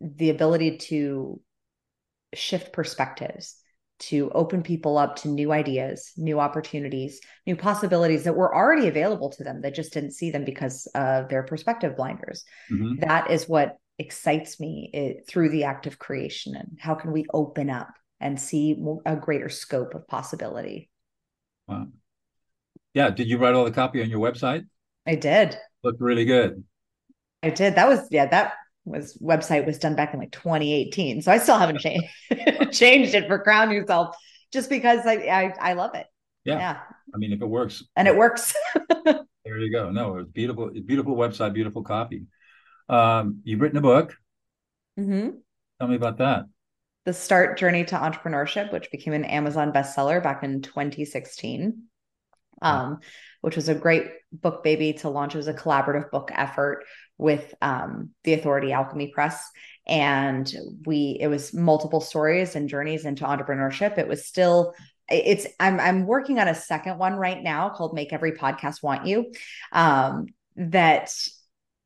the 0.00 0.30
ability 0.30 0.78
to 0.78 1.40
shift 2.34 2.72
perspectives 2.72 3.56
to 4.00 4.30
open 4.34 4.62
people 4.62 4.98
up 4.98 5.14
to 5.14 5.28
new 5.28 5.52
ideas 5.52 6.12
new 6.16 6.40
opportunities 6.40 7.20
new 7.46 7.54
possibilities 7.54 8.24
that 8.24 8.34
were 8.34 8.52
already 8.52 8.88
available 8.88 9.30
to 9.30 9.44
them 9.44 9.60
that 9.60 9.74
just 9.74 9.92
didn't 9.92 10.10
see 10.10 10.30
them 10.30 10.44
because 10.44 10.88
of 10.94 11.28
their 11.28 11.44
perspective 11.44 11.96
blinders. 11.96 12.42
Mm-hmm. 12.72 13.00
that 13.06 13.30
is 13.30 13.48
what 13.48 13.76
excites 13.98 14.58
me 14.58 14.90
it, 14.92 15.28
through 15.28 15.50
the 15.50 15.64
act 15.64 15.86
of 15.86 15.98
creation 15.98 16.56
and 16.56 16.78
how 16.80 16.94
can 16.94 17.12
we 17.12 17.26
open 17.32 17.70
up 17.70 17.90
and 18.18 18.40
see 18.40 18.82
a 19.04 19.14
greater 19.14 19.48
scope 19.48 19.94
of 19.94 20.08
possibility 20.08 20.90
Wow. 21.66 21.88
Yeah. 22.94 23.10
Did 23.10 23.28
you 23.28 23.38
write 23.38 23.54
all 23.54 23.64
the 23.64 23.70
copy 23.70 24.02
on 24.02 24.10
your 24.10 24.20
website? 24.20 24.66
I 25.06 25.14
did. 25.14 25.56
Looked 25.82 26.00
really 26.00 26.24
good. 26.24 26.64
I 27.42 27.50
did. 27.50 27.74
That 27.74 27.88
was 27.88 28.06
yeah, 28.10 28.26
that 28.26 28.54
was 28.84 29.16
website 29.18 29.66
was 29.66 29.78
done 29.78 29.96
back 29.96 30.14
in 30.14 30.20
like 30.20 30.32
2018. 30.32 31.22
So 31.22 31.32
I 31.32 31.38
still 31.38 31.58
haven't 31.58 31.80
changed 31.80 32.06
changed 32.72 33.14
it 33.14 33.26
for 33.26 33.38
Crown 33.38 33.70
Yourself 33.70 34.16
just 34.52 34.68
because 34.68 35.06
I, 35.06 35.14
I 35.14 35.54
I, 35.60 35.72
love 35.74 35.94
it. 35.94 36.06
Yeah. 36.44 36.58
yeah. 36.58 36.80
I 37.14 37.18
mean, 37.18 37.32
if 37.32 37.42
it 37.42 37.46
works. 37.46 37.84
And 37.96 38.06
it 38.06 38.16
works. 38.16 38.54
there 39.04 39.58
you 39.58 39.72
go. 39.72 39.90
No, 39.90 40.18
it's 40.18 40.30
beautiful, 40.30 40.70
beautiful 40.70 41.16
website, 41.16 41.52
beautiful 41.52 41.82
copy. 41.82 42.24
Um, 42.88 43.40
you've 43.44 43.60
written 43.60 43.78
a 43.78 43.82
book. 43.82 44.16
Mm-hmm. 44.98 45.30
Tell 45.80 45.88
me 45.88 45.96
about 45.96 46.18
that. 46.18 46.44
The 47.04 47.12
Start 47.12 47.58
Journey 47.58 47.84
to 47.86 47.96
Entrepreneurship, 47.96 48.72
which 48.72 48.90
became 48.90 49.12
an 49.12 49.24
Amazon 49.24 49.72
bestseller 49.72 50.22
back 50.22 50.42
in 50.42 50.62
2016. 50.62 51.84
Um, 52.60 53.00
which 53.40 53.56
was 53.56 53.68
a 53.68 53.74
great 53.74 54.04
book 54.32 54.62
baby 54.62 54.92
to 54.94 55.08
launch. 55.08 55.34
It 55.34 55.38
was 55.38 55.48
a 55.48 55.54
collaborative 55.54 56.10
book 56.10 56.30
effort 56.32 56.84
with 57.18 57.52
um, 57.60 58.10
the 58.22 58.34
Authority 58.34 58.72
Alchemy 58.72 59.08
Press, 59.08 59.44
and 59.86 60.52
we 60.86 61.18
it 61.20 61.26
was 61.26 61.52
multiple 61.52 62.00
stories 62.00 62.56
and 62.56 62.68
journeys 62.68 63.04
into 63.04 63.24
entrepreneurship. 63.24 63.98
It 63.98 64.08
was 64.08 64.26
still 64.26 64.74
it's 65.08 65.46
I'm 65.60 65.80
I'm 65.80 66.06
working 66.06 66.38
on 66.38 66.48
a 66.48 66.54
second 66.54 66.98
one 66.98 67.14
right 67.14 67.42
now 67.42 67.68
called 67.68 67.94
Make 67.94 68.12
Every 68.12 68.32
Podcast 68.32 68.82
Want 68.82 69.06
You, 69.06 69.32
um, 69.72 70.26
that 70.56 71.12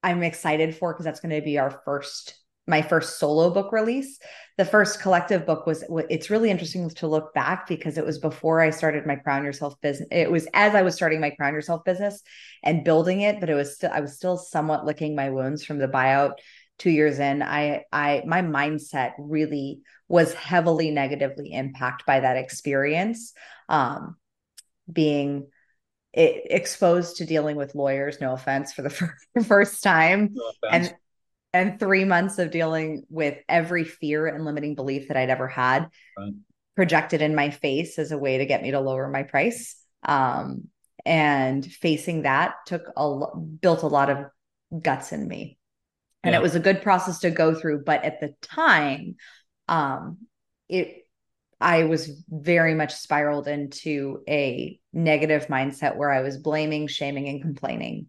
I'm 0.02 0.22
excited 0.22 0.76
for 0.76 0.92
because 0.92 1.04
that's 1.04 1.20
going 1.20 1.34
to 1.34 1.44
be 1.44 1.58
our 1.58 1.82
first 1.84 2.36
my 2.66 2.82
first 2.82 3.18
solo 3.18 3.50
book 3.50 3.72
release. 3.72 4.18
The 4.58 4.64
first 4.64 5.00
collective 5.00 5.46
book 5.46 5.66
was 5.66 5.84
it's 6.08 6.30
really 6.30 6.50
interesting 6.50 6.88
to 6.90 7.06
look 7.06 7.32
back 7.34 7.68
because 7.68 7.98
it 7.98 8.04
was 8.04 8.18
before 8.18 8.60
I 8.60 8.70
started 8.70 9.06
my 9.06 9.16
Crown 9.16 9.44
Yourself 9.44 9.80
business. 9.80 10.08
It 10.10 10.30
was 10.30 10.48
as 10.52 10.74
I 10.74 10.82
was 10.82 10.94
starting 10.94 11.20
my 11.20 11.30
Crown 11.30 11.54
Yourself 11.54 11.84
business 11.84 12.22
and 12.62 12.84
building 12.84 13.20
it, 13.20 13.38
but 13.40 13.50
it 13.50 13.54
was 13.54 13.76
still 13.76 13.90
I 13.92 14.00
was 14.00 14.16
still 14.16 14.36
somewhat 14.36 14.84
licking 14.84 15.14
my 15.14 15.30
wounds 15.30 15.64
from 15.64 15.78
the 15.78 15.88
buyout 15.88 16.34
2 16.78 16.90
years 16.90 17.18
in. 17.18 17.42
I 17.42 17.84
I 17.92 18.22
my 18.26 18.42
mindset 18.42 19.12
really 19.18 19.82
was 20.08 20.32
heavily 20.34 20.90
negatively 20.90 21.52
impacted 21.52 22.06
by 22.06 22.20
that 22.20 22.36
experience. 22.36 23.32
Um 23.68 24.16
being 24.90 25.48
it, 26.12 26.44
exposed 26.48 27.16
to 27.16 27.26
dealing 27.26 27.56
with 27.56 27.74
lawyers 27.74 28.20
no 28.20 28.32
offense 28.32 28.72
for 28.72 28.82
the 28.82 28.90
first, 28.90 29.26
first 29.44 29.82
time 29.82 30.30
no 30.32 30.52
and 30.70 30.94
and 31.52 31.78
three 31.78 32.04
months 32.04 32.38
of 32.38 32.50
dealing 32.50 33.04
with 33.08 33.38
every 33.48 33.84
fear 33.84 34.26
and 34.26 34.44
limiting 34.44 34.74
belief 34.74 35.08
that 35.08 35.16
I'd 35.16 35.30
ever 35.30 35.48
had 35.48 35.88
right. 36.18 36.32
projected 36.74 37.22
in 37.22 37.34
my 37.34 37.50
face 37.50 37.98
as 37.98 38.12
a 38.12 38.18
way 38.18 38.38
to 38.38 38.46
get 38.46 38.62
me 38.62 38.72
to 38.72 38.80
lower 38.80 39.08
my 39.08 39.22
price. 39.22 39.76
Um, 40.02 40.68
and 41.04 41.64
facing 41.64 42.22
that 42.22 42.54
took 42.66 42.82
a 42.96 43.38
built 43.38 43.84
a 43.84 43.88
lot 43.88 44.10
of 44.10 44.26
guts 44.82 45.12
in 45.12 45.26
me. 45.26 45.56
And 46.24 46.32
yeah. 46.32 46.40
it 46.40 46.42
was 46.42 46.56
a 46.56 46.60
good 46.60 46.82
process 46.82 47.20
to 47.20 47.30
go 47.30 47.54
through. 47.54 47.84
But 47.84 48.04
at 48.04 48.20
the 48.20 48.34
time, 48.42 49.14
um, 49.68 50.18
it 50.68 51.06
I 51.60 51.84
was 51.84 52.22
very 52.28 52.74
much 52.74 52.94
spiraled 52.94 53.48
into 53.48 54.22
a 54.28 54.78
negative 54.92 55.46
mindset 55.46 55.96
where 55.96 56.10
I 56.10 56.20
was 56.20 56.36
blaming, 56.36 56.86
shaming, 56.86 57.28
and 57.28 57.40
complaining. 57.40 58.08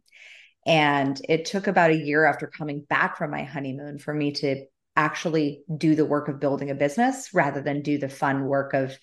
And 0.67 1.19
it 1.29 1.45
took 1.45 1.67
about 1.67 1.91
a 1.91 1.95
year 1.95 2.25
after 2.25 2.45
coming 2.45 2.81
back 2.81 3.17
from 3.17 3.31
my 3.31 3.43
honeymoon 3.43 3.99
for 3.99 4.13
me 4.13 4.33
to 4.33 4.65
actually 4.97 5.63
do 5.75 5.95
the 5.95 6.05
work 6.05 6.27
of 6.27 6.41
building 6.41 6.69
a 6.69 6.75
business 6.75 7.33
rather 7.33 7.61
than 7.61 7.81
do 7.81 7.97
the 7.97 8.09
fun 8.09 8.45
work 8.45 8.73
of 8.73 8.97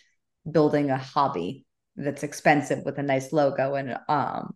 building 0.48 0.90
a 0.90 0.98
hobby 0.98 1.64
that's 1.96 2.22
expensive 2.22 2.84
with 2.84 2.98
a 2.98 3.02
nice 3.02 3.32
logo 3.32 3.76
and 3.76 3.96
um, 4.08 4.54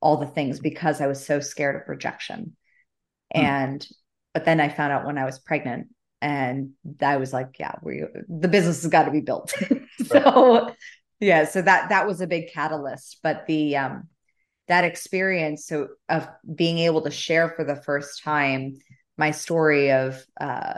all 0.00 0.16
the 0.16 0.26
things 0.26 0.58
because 0.58 1.00
I 1.00 1.06
was 1.06 1.24
so 1.24 1.40
scared 1.40 1.76
of 1.76 1.88
rejection. 1.88 2.56
Hmm. 3.34 3.40
And 3.40 3.88
but 4.32 4.44
then 4.44 4.60
I 4.60 4.68
found 4.68 4.92
out 4.92 5.04
when 5.04 5.18
I 5.18 5.24
was 5.24 5.38
pregnant 5.38 5.88
and 6.22 6.70
I 7.02 7.18
was 7.18 7.32
like, 7.32 7.56
yeah, 7.58 7.74
we 7.82 8.04
the 8.28 8.48
business 8.48 8.82
has 8.82 8.90
got 8.90 9.04
to 9.04 9.10
be 9.10 9.20
built. 9.20 9.52
so 10.06 10.70
yeah, 11.20 11.44
so 11.44 11.60
that 11.60 11.90
that 11.90 12.06
was 12.06 12.22
a 12.22 12.26
big 12.26 12.52
catalyst. 12.52 13.18
But 13.22 13.46
the 13.46 13.76
um 13.76 14.08
that 14.68 14.84
experience 14.84 15.66
so 15.66 15.88
of 16.08 16.28
being 16.54 16.78
able 16.78 17.02
to 17.02 17.10
share 17.10 17.48
for 17.48 17.64
the 17.64 17.76
first 17.76 18.22
time 18.22 18.74
my 19.16 19.30
story 19.30 19.90
of 19.90 20.22
uh 20.40 20.74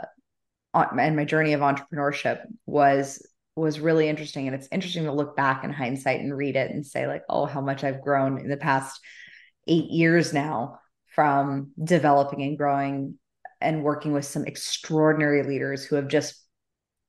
and 0.73 1.15
my 1.15 1.25
journey 1.25 1.53
of 1.53 1.61
entrepreneurship 1.61 2.45
was 2.65 3.21
was 3.55 3.79
really 3.79 4.07
interesting. 4.07 4.47
And 4.47 4.55
it's 4.55 4.69
interesting 4.71 5.03
to 5.05 5.11
look 5.11 5.35
back 5.35 5.63
in 5.63 5.71
hindsight 5.71 6.21
and 6.21 6.35
read 6.35 6.55
it 6.55 6.71
and 6.71 6.85
say 6.85 7.07
like 7.07 7.23
oh 7.29 7.45
how 7.45 7.61
much 7.61 7.83
i've 7.83 8.01
grown 8.01 8.39
in 8.39 8.49
the 8.49 8.57
past 8.57 8.99
eight 9.67 9.89
years 9.91 10.33
now 10.33 10.79
from 11.07 11.71
developing 11.83 12.41
and 12.43 12.57
growing 12.57 13.17
and 13.59 13.83
working 13.83 14.13
with 14.13 14.25
some 14.25 14.45
extraordinary 14.45 15.43
leaders 15.43 15.83
who 15.83 15.97
have 15.97 16.07
just 16.07 16.40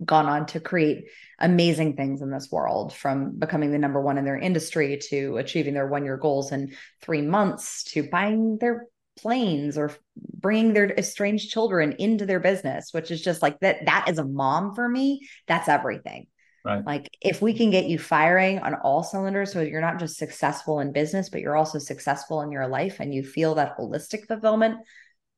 gone 0.04 0.26
on 0.26 0.46
to 0.46 0.60
create 0.60 1.06
amazing 1.38 1.96
things 1.96 2.22
in 2.22 2.30
this 2.30 2.50
world 2.50 2.92
from 2.92 3.38
becoming 3.38 3.72
the 3.72 3.78
number 3.78 4.00
one 4.00 4.18
in 4.18 4.24
their 4.24 4.38
industry 4.38 4.98
to 5.10 5.36
achieving 5.38 5.74
their 5.74 5.88
one 5.88 6.04
year 6.04 6.16
goals 6.16 6.52
in 6.52 6.74
three 7.00 7.22
months 7.22 7.84
to 7.84 8.08
buying 8.08 8.58
their 8.58 8.86
planes 9.18 9.76
or 9.76 9.92
bringing 10.16 10.72
their 10.72 10.90
estranged 10.92 11.50
children 11.50 11.92
into 11.98 12.24
their 12.24 12.40
business 12.40 12.88
which 12.92 13.10
is 13.10 13.20
just 13.20 13.42
like 13.42 13.58
that 13.60 13.84
that 13.84 14.08
is 14.08 14.18
a 14.18 14.24
mom 14.24 14.74
for 14.74 14.88
me. 14.88 15.28
That's 15.46 15.68
everything. 15.68 16.26
Right. 16.64 16.84
Like 16.86 17.10
if 17.20 17.42
we 17.42 17.54
can 17.54 17.70
get 17.70 17.86
you 17.86 17.98
firing 17.98 18.60
on 18.60 18.74
all 18.74 19.02
cylinders 19.02 19.52
so 19.52 19.60
you're 19.60 19.80
not 19.80 19.98
just 19.98 20.16
successful 20.16 20.80
in 20.80 20.92
business 20.92 21.28
but 21.28 21.40
you're 21.40 21.56
also 21.56 21.78
successful 21.78 22.40
in 22.42 22.52
your 22.52 22.68
life 22.68 23.00
and 23.00 23.12
you 23.12 23.22
feel 23.24 23.56
that 23.56 23.76
holistic 23.76 24.26
fulfillment 24.26 24.76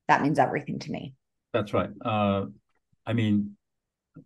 that 0.07 0.23
means 0.23 0.39
everything 0.39 0.79
to 0.81 0.91
me. 0.91 1.15
That's 1.53 1.73
right. 1.73 1.91
Uh 2.05 2.47
i 3.07 3.13
mean 3.13 3.57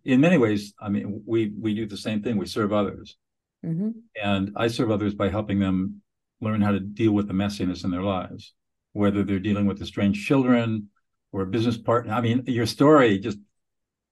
in 0.05 0.21
many 0.21 0.37
ways, 0.37 0.73
I 0.79 0.89
mean, 0.89 1.23
we 1.25 1.51
we 1.59 1.73
do 1.73 1.85
the 1.85 1.97
same 1.97 2.21
thing. 2.21 2.37
We 2.37 2.45
serve 2.45 2.73
others, 2.73 3.17
mm-hmm. 3.65 3.89
and 4.21 4.51
I 4.55 4.67
serve 4.67 4.91
others 4.91 5.13
by 5.15 5.29
helping 5.29 5.59
them 5.59 6.01
learn 6.41 6.61
how 6.61 6.71
to 6.71 6.79
deal 6.79 7.11
with 7.11 7.27
the 7.27 7.33
messiness 7.33 7.83
in 7.83 7.91
their 7.91 8.03
lives, 8.03 8.53
whether 8.93 9.23
they're 9.23 9.39
dealing 9.39 9.65
with 9.65 9.81
estranged 9.81 10.25
children 10.25 10.89
or 11.31 11.41
a 11.41 11.47
business 11.47 11.77
partner. 11.77 12.13
I 12.13 12.21
mean, 12.21 12.43
your 12.47 12.65
story 12.65 13.19
just 13.19 13.37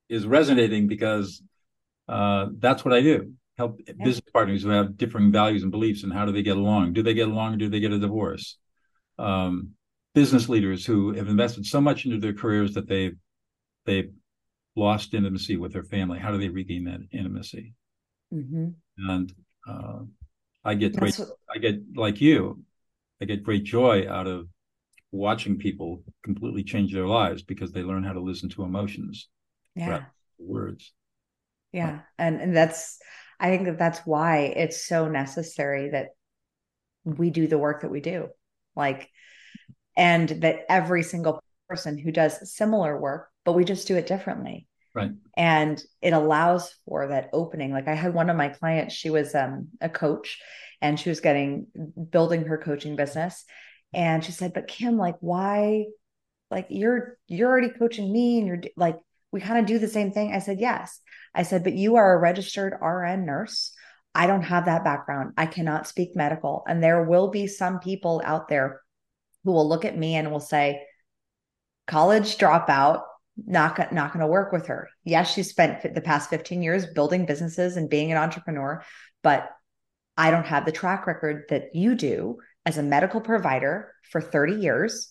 is 0.10 0.26
resonating 0.26 0.88
because 0.88 1.42
uh, 2.08 2.48
that's 2.58 2.84
what 2.84 2.94
I 2.94 3.02
do. 3.02 3.34
Help 3.58 3.80
yeah. 3.86 3.94
business 4.04 4.30
partners 4.32 4.64
who 4.64 4.70
have 4.70 4.98
differing 4.98 5.32
values 5.32 5.64
and 5.64 5.72
beliefs, 5.72 6.04
and 6.04 6.14
how 6.14 6.26
do 6.26 6.32
they 6.32 6.44
get 6.44 6.58
along? 6.58 6.94
Do 6.94 7.04
they 7.04 7.14
get 7.14 7.28
along, 7.28 7.56
or 7.56 7.58
do 7.58 7.70
they 7.70 7.80
get 7.80 7.92
a 7.92 8.00
divorce? 8.00 8.58
Um, 9.18 9.72
business 10.14 10.50
leaders 10.50 10.86
who 10.86 11.14
have 11.14 11.28
invested 11.28 11.66
so 11.66 11.82
much 11.82 12.06
into 12.06 12.20
their 12.20 12.34
careers 12.34 12.74
that 12.74 12.88
they've 12.88 13.16
they've 13.86 14.12
lost 14.78 15.14
intimacy 15.14 15.58
with 15.58 15.74
their 15.74 15.84
family. 15.84 16.20
How 16.20 16.32
do 16.32 16.38
they 16.38 16.50
regain 16.50 16.86
that 16.86 17.02
intimacy? 17.12 17.74
Mm-hmm. 18.34 18.70
And 19.10 19.34
uh, 19.68 20.00
I 20.64 20.76
get 20.76 20.96
great, 20.96 21.16
what... 21.16 21.30
I 21.54 21.58
get 21.58 21.80
like 21.96 22.22
you, 22.22 22.64
I 23.22 23.26
get 23.26 23.44
great 23.44 23.64
joy 23.64 24.08
out 24.10 24.28
of 24.28 24.48
watching 25.12 25.58
people 25.58 26.04
completely 26.24 26.64
change 26.64 26.94
their 26.94 27.08
lives 27.08 27.42
because 27.42 27.72
they 27.72 27.82
learn 27.82 28.04
how 28.04 28.14
to 28.14 28.20
listen 28.20 28.50
to 28.50 28.64
emotions, 28.64 29.28
yeah, 29.76 30.06
words. 30.38 30.94
Yeah, 31.72 32.02
and 32.18 32.40
and 32.40 32.56
that's 32.56 33.00
I 33.40 33.50
think 33.50 33.66
that 33.66 33.80
that's 33.80 34.00
why 34.00 34.54
it's 34.56 34.86
so 34.86 35.08
necessary 35.08 35.90
that 35.90 36.10
we 37.04 37.30
do 37.30 37.48
the 37.48 37.58
work 37.58 37.82
that 37.82 37.92
we 37.92 38.02
do, 38.02 38.30
like, 38.76 39.10
and 39.96 40.30
that 40.42 40.66
every 40.70 41.04
single 41.04 41.42
person 41.70 41.98
who 41.98 42.12
does 42.12 42.54
similar 42.56 43.00
work 43.00 43.30
but 43.48 43.54
we 43.54 43.64
just 43.64 43.88
do 43.88 43.96
it 43.96 44.06
differently. 44.06 44.67
Right. 44.98 45.12
And 45.36 45.82
it 46.02 46.14
allows 46.14 46.74
for 46.86 47.08
that 47.08 47.30
opening. 47.32 47.72
Like 47.72 47.88
I 47.88 47.94
had 47.94 48.14
one 48.14 48.30
of 48.30 48.36
my 48.36 48.50
clients, 48.50 48.96
she 48.96 49.10
was 49.10 49.36
um, 49.36 49.68
a 49.80 49.90
coach 49.90 50.42
and 50.82 51.00
she 51.00 51.10
was 51.10 51.20
getting 51.20 51.68
building 52.10 52.46
her 52.46 52.58
coaching 52.58 52.96
business. 52.96 53.46
And 53.94 54.24
she 54.24 54.32
said, 54.32 54.54
But 54.54 54.68
Kim, 54.68 54.98
like, 54.98 55.18
why? 55.20 55.86
Like 56.50 56.68
you're 56.70 57.18
you're 57.28 57.50
already 57.50 57.70
coaching 57.70 58.12
me 58.12 58.40
and 58.40 58.48
you're 58.48 58.62
like 58.76 58.98
we 59.32 59.40
kind 59.40 59.60
of 59.60 59.66
do 59.66 59.78
the 59.78 59.88
same 59.88 60.12
thing. 60.12 60.34
I 60.34 60.40
said, 60.40 60.60
Yes. 60.60 61.00
I 61.36 61.44
said, 61.44 61.64
but 61.64 61.74
you 61.74 61.98
are 61.98 62.16
a 62.16 62.20
registered 62.20 62.74
RN 62.82 63.26
nurse. 63.26 63.72
I 64.16 64.26
don't 64.26 64.42
have 64.42 64.66
that 64.66 64.84
background. 64.84 65.34
I 65.38 65.46
cannot 65.46 65.88
speak 65.88 66.16
medical. 66.16 66.64
And 66.68 66.82
there 66.82 67.04
will 67.04 67.28
be 67.28 67.46
some 67.46 67.80
people 67.80 68.24
out 68.26 68.48
there 68.48 68.82
who 69.44 69.52
will 69.52 69.70
look 69.70 69.86
at 69.86 69.98
me 69.98 70.16
and 70.16 70.32
will 70.32 70.40
say, 70.40 70.82
college 71.86 72.38
dropout, 72.40 73.04
not, 73.46 73.94
not 73.94 74.14
going 74.14 74.22
to 74.22 74.28
work 74.28 74.52
with 74.52 74.68
her. 74.68 74.90
Yes, 75.04 75.34
she 75.34 75.44
spent 75.44 75.94
the 75.94 76.02
past 76.02 76.30
15 76.30 76.62
years 76.62 76.86
building 76.86 77.26
businesses 77.26 77.78
and 77.78 77.90
being 77.90 78.12
an 78.12 78.18
entrepreneur, 78.18 78.84
but 79.22 79.50
I 80.18 80.32
don't 80.32 80.48
have 80.48 80.66
the 80.66 80.72
track 80.72 81.06
record 81.06 81.44
that 81.50 81.76
you 81.76 81.94
do 81.96 82.40
as 82.66 82.78
a 82.78 82.84
medical 82.84 83.22
provider 83.22 83.94
for 84.10 84.20
30 84.20 84.56
years. 84.56 85.10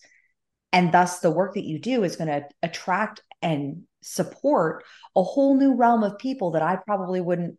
And 0.73 0.93
thus, 0.93 1.21
the 1.21 1.31
work 1.31 1.55
that 1.55 1.65
you 1.65 1.79
do 1.79 2.03
is 2.03 2.17
going 2.17 2.29
to 2.29 2.45
attract 2.63 3.21
and 3.41 3.85
support 4.03 4.83
a 5.15 5.23
whole 5.23 5.57
new 5.57 5.75
realm 5.75 6.03
of 6.03 6.19
people 6.19 6.51
that 6.53 6.63
I 6.63 6.77
probably 6.77 7.21
wouldn't 7.21 7.59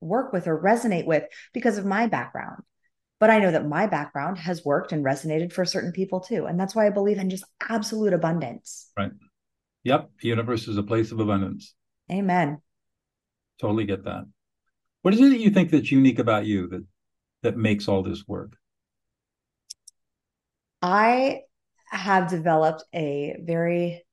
work 0.00 0.32
with 0.32 0.46
or 0.46 0.60
resonate 0.60 1.06
with 1.06 1.24
because 1.54 1.78
of 1.78 1.86
my 1.86 2.06
background. 2.06 2.62
but 3.22 3.30
I 3.30 3.38
know 3.38 3.52
that 3.52 3.68
my 3.68 3.86
background 3.86 4.36
has 4.38 4.64
worked 4.64 4.90
and 4.90 5.04
resonated 5.04 5.52
for 5.52 5.64
certain 5.64 5.92
people 5.92 6.18
too. 6.18 6.46
And 6.46 6.58
that's 6.58 6.74
why 6.74 6.88
I 6.88 6.90
believe 6.90 7.18
in 7.18 7.30
just 7.30 7.44
absolute 7.68 8.12
abundance. 8.12 8.90
Right. 8.96 9.12
Yep. 9.84 10.10
The 10.20 10.28
universe 10.28 10.68
is 10.68 10.76
a 10.76 10.82
place 10.82 11.12
of 11.12 11.20
abundance. 11.20 11.74
Amen. 12.10 12.60
Totally 13.60 13.84
get 13.84 14.04
that. 14.04 14.24
What 15.02 15.14
is 15.14 15.20
it 15.20 15.30
that 15.30 15.40
you 15.40 15.50
think 15.50 15.70
that's 15.70 15.90
unique 15.90 16.18
about 16.18 16.46
you 16.46 16.68
that 16.68 16.84
that 17.42 17.56
makes 17.56 17.88
all 17.88 18.02
this 18.02 18.26
work? 18.26 18.56
I 20.80 21.40
have 21.90 22.28
developed 22.28 22.84
a 22.94 23.36
very 23.40 24.04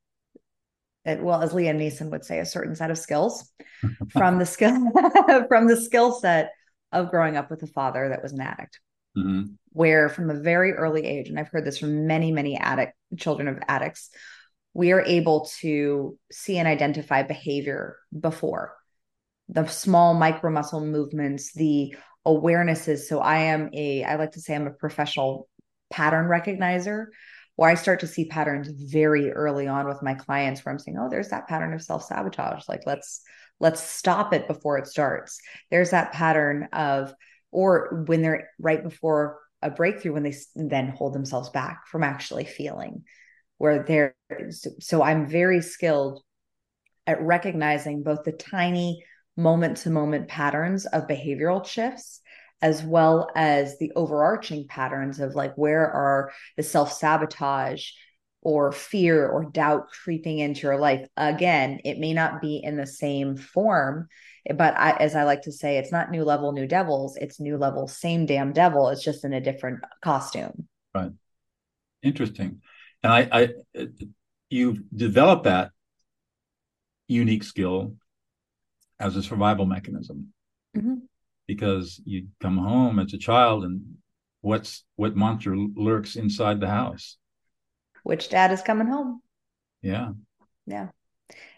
well 1.06 1.42
as 1.42 1.54
Liam 1.54 1.78
Neeson 1.78 2.12
would 2.12 2.26
say, 2.26 2.40
a 2.40 2.46
certain 2.46 2.76
set 2.76 2.92
of 2.92 2.98
skills 2.98 3.52
from 4.10 4.38
the 4.38 4.46
skill 4.46 4.92
from 5.48 5.68
the 5.68 5.78
skill 5.78 6.14
set 6.14 6.52
of 6.92 7.10
growing 7.10 7.38
up 7.38 7.50
with 7.50 7.64
a 7.64 7.68
father 7.68 8.10
that 8.10 8.22
was 8.22 8.34
an 8.34 8.42
addict. 8.42 8.80
Mm-hmm. 9.18 9.54
Where 9.72 10.10
from 10.10 10.30
a 10.30 10.40
very 10.40 10.74
early 10.74 11.06
age, 11.06 11.30
and 11.30 11.40
I've 11.40 11.50
heard 11.50 11.66
this 11.66 11.78
from 11.78 12.08
many, 12.08 12.32
many 12.32 12.58
addict 12.58 12.94
children 13.18 13.48
of 13.48 13.60
addicts, 13.68 14.10
we 14.74 14.92
are 14.92 15.02
able 15.02 15.50
to 15.60 16.18
see 16.32 16.58
and 16.58 16.68
identify 16.68 17.24
behavior 17.24 17.98
before 18.18 18.76
the 19.50 19.66
small 19.66 20.14
micro 20.14 20.52
muscle 20.52 20.86
movements, 20.86 21.54
the 21.54 21.96
awarenesses. 22.26 23.00
So 23.00 23.20
I 23.20 23.38
am 23.38 23.70
a, 23.74 24.04
I 24.04 24.16
like 24.16 24.32
to 24.32 24.42
say 24.42 24.56
I'm 24.56 24.68
a 24.68 24.72
professional 24.72 25.48
pattern 25.90 26.28
recognizer 26.28 27.08
where 27.56 27.70
I 27.70 27.76
start 27.76 28.02
to 28.02 28.08
see 28.08 28.26
patterns 28.26 28.70
very 28.70 29.32
early 29.32 29.68
on 29.68 29.88
with 29.88 30.04
my 30.04 30.14
clients 30.14 30.64
where 30.64 30.72
I'm 30.72 30.80
saying, 30.80 30.98
oh, 31.00 31.10
there's 31.10 31.30
that 31.30 31.48
pattern 31.48 31.74
of 31.74 31.82
self-sabotage. 31.82 32.70
Like 32.70 32.84
let's 32.86 33.22
let's 33.60 33.82
stop 33.82 34.34
it 34.34 34.48
before 34.48 34.78
it 34.78 34.88
starts. 34.88 35.42
There's 35.70 35.90
that 35.90 36.14
pattern 36.14 36.70
of, 36.72 37.14
or 37.52 38.06
when 38.08 38.22
they're 38.22 38.50
right 38.60 38.82
before 38.82 39.40
a 39.62 39.70
breakthrough, 39.70 40.14
when 40.14 40.24
they 40.24 40.36
then 40.56 40.90
hold 40.90 41.14
themselves 41.14 41.50
back 41.50 41.88
from 41.88 42.04
actually 42.04 42.46
feeling 42.46 43.04
where 43.60 43.84
they're 43.84 44.16
so 44.80 45.04
I'm 45.04 45.28
very 45.28 45.62
skilled 45.62 46.24
at 47.06 47.22
recognizing 47.22 48.02
both 48.02 48.24
the 48.24 48.32
tiny 48.32 49.04
moment 49.38 49.78
to 49.78 49.92
moment 49.92 50.28
patterns 50.28 50.88
of 50.88 51.08
behavioral 51.08 51.66
shifts 51.66 52.22
as 52.62 52.84
well 52.84 53.30
as 53.36 53.78
the 53.78 53.92
overarching 53.96 54.68
patterns 54.68 55.20
of 55.20 55.36
like 55.36 55.54
where 55.56 55.90
are 55.90 56.32
the 56.58 56.64
self 56.64 56.92
sabotage 56.92 57.92
or 58.42 58.72
fear 58.72 59.28
or 59.28 59.46
doubt 59.46 59.90
creeping 60.04 60.40
into 60.40 60.62
your 60.62 60.78
life. 60.78 61.06
Again, 61.18 61.80
it 61.84 62.00
may 62.00 62.14
not 62.14 62.42
be 62.42 62.62
in 62.64 62.78
the 62.78 62.88
same 62.88 63.36
form, 63.36 64.08
but 64.56 64.78
I, 64.78 64.92
as 64.92 65.16
I 65.16 65.24
like 65.24 65.42
to 65.44 65.52
say, 65.52 65.78
it's 65.78 65.92
not 65.92 66.12
new 66.12 66.24
level, 66.24 66.54
new 66.54 66.68
devils. 66.68 67.18
It's 67.18 67.40
new 67.40 67.58
level, 67.58 67.88
same 67.88 68.26
damn 68.26 68.54
devil. 68.54 68.90
It's 68.90 69.04
just 69.04 69.26
in 69.26 69.34
a 69.34 69.42
different 69.42 69.80
costume. 70.02 70.68
Right. 70.96 71.12
Interesting. 72.02 72.62
And 73.04 73.14
I, 73.14 73.30
I 73.32 73.88
you 74.50 74.84
develop 74.96 75.44
that 75.44 75.72
unique 77.08 77.44
skill 77.44 77.96
as 79.00 79.16
a 79.16 79.24
survival 79.24 79.66
mechanism. 79.66 80.34
Mm-hmm. 80.76 80.96
Because 81.48 82.00
you 82.06 82.28
come 82.40 82.58
home 82.58 83.00
as 83.00 83.14
a 83.14 83.18
child 83.18 83.64
and 83.64 83.82
what's 84.42 84.84
what 84.96 85.16
monster 85.16 85.56
lurks 85.58 86.16
inside 86.16 86.60
the 86.60 86.68
house? 86.68 87.18
Which 88.04 88.30
dad 88.30 88.52
is 88.52 88.62
coming 88.62 88.88
home. 88.88 89.22
Yeah. 89.82 90.12
Yeah. 90.66 90.90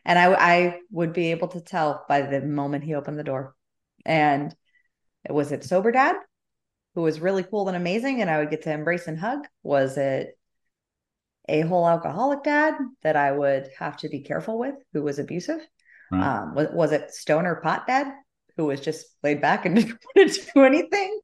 And 0.06 0.18
i 0.18 0.34
i 0.34 0.80
would 0.92 1.14
be 1.14 1.32
able 1.32 1.50
to 1.50 1.62
tell 1.62 2.06
by 2.08 2.22
the 2.22 2.42
moment 2.42 2.84
he 2.84 2.96
opened 2.96 3.20
the 3.20 3.24
door. 3.24 3.56
And 4.06 4.56
was 5.30 5.52
it 5.52 5.64
sober 5.64 5.92
dad 5.92 6.16
who 6.96 7.02
was 7.02 7.20
really 7.20 7.44
cool 7.44 7.68
and 7.68 7.78
amazing 7.78 8.22
and 8.22 8.30
i 8.30 8.38
would 8.40 8.50
get 8.50 8.64
to 8.64 8.72
embrace 8.72 9.08
and 9.08 9.20
hug? 9.20 9.48
Was 9.64 9.98
it 9.98 10.38
a 11.52 11.62
whole 11.62 11.88
alcoholic 11.88 12.44
dad 12.44 12.74
that 13.04 13.16
i 13.16 13.32
would 13.32 13.70
have 13.78 13.96
to 13.98 14.10
be 14.10 14.22
careful 14.22 14.58
with 14.58 14.76
who 14.94 15.04
was 15.04 15.20
abusive 15.20 15.60
right. 16.12 16.24
um 16.24 16.56
was, 16.56 16.68
was 16.72 16.92
it 16.92 17.14
stoner 17.14 17.56
pot 17.56 17.86
dad 17.86 18.12
who 18.58 18.66
was 18.66 18.82
just 18.82 19.06
laid 19.24 19.42
back 19.42 19.66
and 19.66 19.76
didn't 19.76 20.00
want 20.16 20.34
to 20.34 20.42
do 20.54 20.64
anything? 20.64 21.20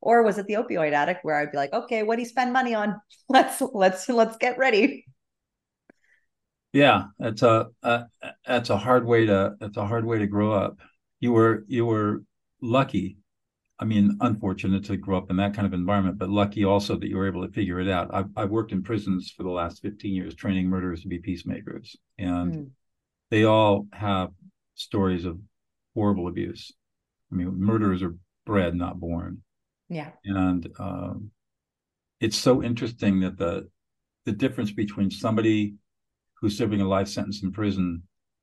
Or 0.00 0.22
was 0.22 0.38
it 0.38 0.46
the 0.46 0.54
opioid 0.54 0.92
addict 0.92 1.24
where 1.24 1.36
I'd 1.36 1.52
be 1.52 1.58
like, 1.58 1.72
okay, 1.72 2.02
what 2.02 2.16
do 2.16 2.22
you 2.22 2.28
spend 2.28 2.52
money 2.52 2.74
on? 2.74 3.00
Let's 3.28 3.60
let's 3.60 4.08
let's 4.08 4.36
get 4.38 4.58
ready. 4.58 5.06
Yeah, 6.72 7.04
that's 7.18 7.42
a, 7.42 7.68
a 7.82 8.06
that's 8.44 8.70
a 8.70 8.76
hard 8.76 9.06
way 9.06 9.26
to 9.26 9.54
that's 9.60 9.76
a 9.76 9.86
hard 9.86 10.04
way 10.04 10.18
to 10.18 10.26
grow 10.26 10.52
up. 10.52 10.80
You 11.20 11.32
were 11.32 11.64
you 11.68 11.86
were 11.86 12.22
lucky 12.60 13.18
I 13.80 13.86
mean, 13.86 14.18
unfortunate 14.20 14.84
to 14.84 14.98
grow 14.98 15.16
up 15.16 15.30
in 15.30 15.36
that 15.38 15.54
kind 15.54 15.66
of 15.66 15.72
environment, 15.72 16.18
but 16.18 16.28
lucky 16.28 16.64
also 16.64 16.96
that 16.96 17.08
you 17.08 17.16
were 17.16 17.26
able 17.26 17.46
to 17.46 17.52
figure 17.52 17.80
it 17.80 17.88
out. 17.88 18.10
I've, 18.12 18.28
I've 18.36 18.50
worked 18.50 18.72
in 18.72 18.82
prisons 18.82 19.32
for 19.34 19.42
the 19.42 19.48
last 19.48 19.80
15 19.80 20.12
years, 20.12 20.34
training 20.34 20.68
murderers 20.68 21.00
to 21.02 21.08
be 21.08 21.18
peacemakers, 21.18 21.96
and 22.18 22.54
mm. 22.54 22.70
they 23.30 23.44
all 23.44 23.86
have 23.94 24.30
stories 24.74 25.24
of 25.24 25.38
horrible 25.94 26.28
abuse. 26.28 26.72
I 27.32 27.36
mean, 27.36 27.58
murderers 27.58 28.02
are 28.02 28.16
bred, 28.44 28.74
not 28.74 29.00
born. 29.00 29.42
Yeah. 29.88 30.10
And 30.24 30.68
um, 30.78 31.30
it's 32.20 32.36
so 32.36 32.62
interesting 32.62 33.20
that 33.20 33.38
the 33.38 33.68
the 34.26 34.32
difference 34.32 34.70
between 34.70 35.10
somebody 35.10 35.76
who's 36.34 36.56
serving 36.56 36.82
a 36.82 36.88
life 36.88 37.08
sentence 37.08 37.42
in 37.42 37.50
prison 37.50 38.02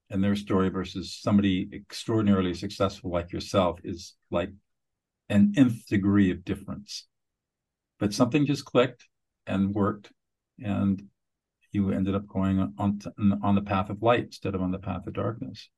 and 0.09 0.23
their 0.23 0.35
story 0.35 0.69
versus 0.69 1.15
somebody 1.21 1.69
extraordinarily 1.71 2.55
successful 2.55 3.11
like 3.11 3.31
yourself 3.31 3.79
is 3.83 4.15
like 4.31 4.49
an 5.29 5.53
nth 5.57 5.87
degree 5.87 6.31
of 6.31 6.45
difference. 6.45 7.07
But 7.99 8.13
something 8.13 8.45
just 8.45 8.65
clicked 8.65 9.05
and 9.45 9.73
worked, 9.73 10.11
and 10.63 11.03
you 11.71 11.91
ended 11.91 12.15
up 12.15 12.27
going 12.27 12.73
on 12.77 12.99
on 13.41 13.55
the 13.55 13.61
path 13.61 13.89
of 13.89 14.01
light 14.01 14.25
instead 14.25 14.55
of 14.55 14.61
on 14.61 14.71
the 14.71 14.79
path 14.79 15.07
of 15.07 15.13
darkness. 15.13 15.69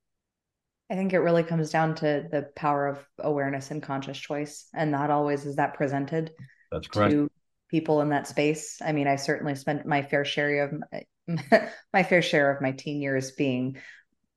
I 0.90 0.96
think 0.96 1.12
it 1.12 1.20
really 1.20 1.44
comes 1.44 1.70
down 1.70 1.94
to 1.96 2.26
the 2.30 2.50
power 2.56 2.88
of 2.88 3.06
awareness 3.20 3.70
and 3.70 3.82
conscious 3.82 4.18
choice. 4.18 4.66
And 4.74 4.90
not 4.90 5.10
always 5.10 5.46
is 5.46 5.56
that 5.56 5.74
presented 5.74 6.32
That's 6.72 6.88
correct. 6.88 7.12
to 7.12 7.30
people 7.70 8.00
in 8.00 8.08
that 8.08 8.26
space. 8.26 8.82
I 8.84 8.90
mean, 8.90 9.06
I 9.06 9.14
certainly 9.14 9.54
spent 9.54 9.86
my 9.86 10.02
fair 10.02 10.24
share 10.24 10.64
of 10.64 10.82
my, 11.28 11.68
my 11.92 12.02
fair 12.02 12.22
share 12.22 12.50
of 12.50 12.60
my 12.60 12.72
teen 12.72 13.00
years 13.00 13.30
being 13.30 13.76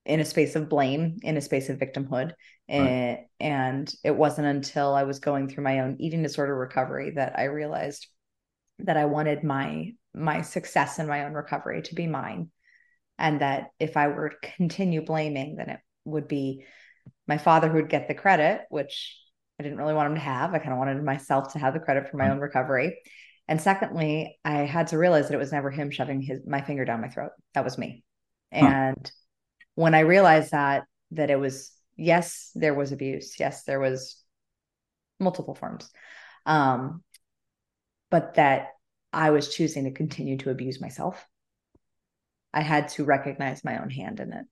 in 0.06 0.20
a 0.20 0.26
space 0.26 0.56
of 0.56 0.70
blame, 0.70 1.18
in 1.24 1.38
a 1.38 1.42
space 1.42 1.70
of 1.70 1.78
victimhood. 1.78 2.34
Right. 2.70 2.78
And, 2.78 3.18
and 3.40 3.94
it 4.04 4.16
wasn't 4.16 4.48
until 4.48 4.94
I 4.94 5.04
was 5.04 5.20
going 5.20 5.48
through 5.48 5.64
my 5.64 5.80
own 5.80 5.98
eating 6.00 6.24
disorder 6.24 6.56
recovery 6.56 7.12
that 7.12 7.38
I 7.38 7.46
realized 7.46 8.08
that 8.80 8.98
I 8.98 9.06
wanted 9.06 9.44
my 9.44 9.94
my 10.16 10.42
success 10.44 11.00
in 11.00 11.08
my 11.08 11.26
own 11.26 11.34
recovery 11.34 11.82
to 11.84 11.96
be 11.96 12.08
mine. 12.08 12.52
And 13.18 13.42
that 13.42 13.70
if 13.80 13.98
I 13.98 14.08
were 14.08 14.30
to 14.30 14.52
continue 14.58 15.04
blaming, 15.04 15.56
then 15.56 15.70
it 15.70 15.80
would 16.06 16.28
be 16.28 16.66
my 17.28 17.38
father 17.38 17.70
who 17.70 17.76
would 17.76 17.90
get 17.90 18.08
the 18.08 18.14
credit, 18.14 18.62
which 18.70 19.18
I 19.60 19.64
didn't 19.64 19.78
really 19.78 19.94
want 19.94 20.10
him 20.10 20.16
to 20.16 20.22
have. 20.22 20.54
I 20.54 20.60
kind 20.60 20.74
of 20.74 20.80
wanted 20.80 21.04
myself 21.04 21.54
to 21.54 21.60
have 21.60 21.74
the 21.74 21.80
credit 21.80 22.10
for 22.10 22.18
my 22.18 22.30
own 22.30 22.40
recovery. 22.40 23.00
And 23.48 23.62
secondly, 23.62 24.40
I 24.44 24.60
had 24.60 24.88
to 24.88 24.98
realize 24.98 25.28
that 25.28 25.36
it 25.36 25.40
was 25.40 25.52
never 25.52 25.72
him 25.72 25.92
shoving 25.92 26.22
his 26.22 26.42
my 26.46 26.62
finger 26.62 26.86
down 26.86 27.02
my 27.02 27.10
throat. 27.10 27.32
That 27.54 27.64
was 27.64 27.78
me. 27.78 28.04
And. 28.52 29.12
When 29.76 29.96
I 29.96 30.02
realized 30.02 30.52
that 30.52 30.86
that 31.12 31.30
it 31.30 31.40
was 31.40 31.72
yes, 31.96 32.52
there 32.56 32.74
was 32.74 32.92
abuse. 32.92 33.40
Yes, 33.40 33.64
there 33.64 33.80
was 33.80 34.18
multiple 35.20 35.56
forms. 35.56 35.90
Um, 36.46 37.04
but 38.10 38.36
that 38.36 38.70
I 39.12 39.30
was 39.30 39.54
choosing 39.54 39.86
to 39.86 39.92
continue 39.92 40.38
to 40.38 40.50
abuse 40.50 40.82
myself. 40.82 41.26
I 42.54 42.62
had 42.62 42.90
to 42.90 43.04
recognize 43.04 43.64
my 43.64 43.80
own 43.82 43.90
hand 43.90 44.20
in 44.20 44.34
it. 44.34 44.46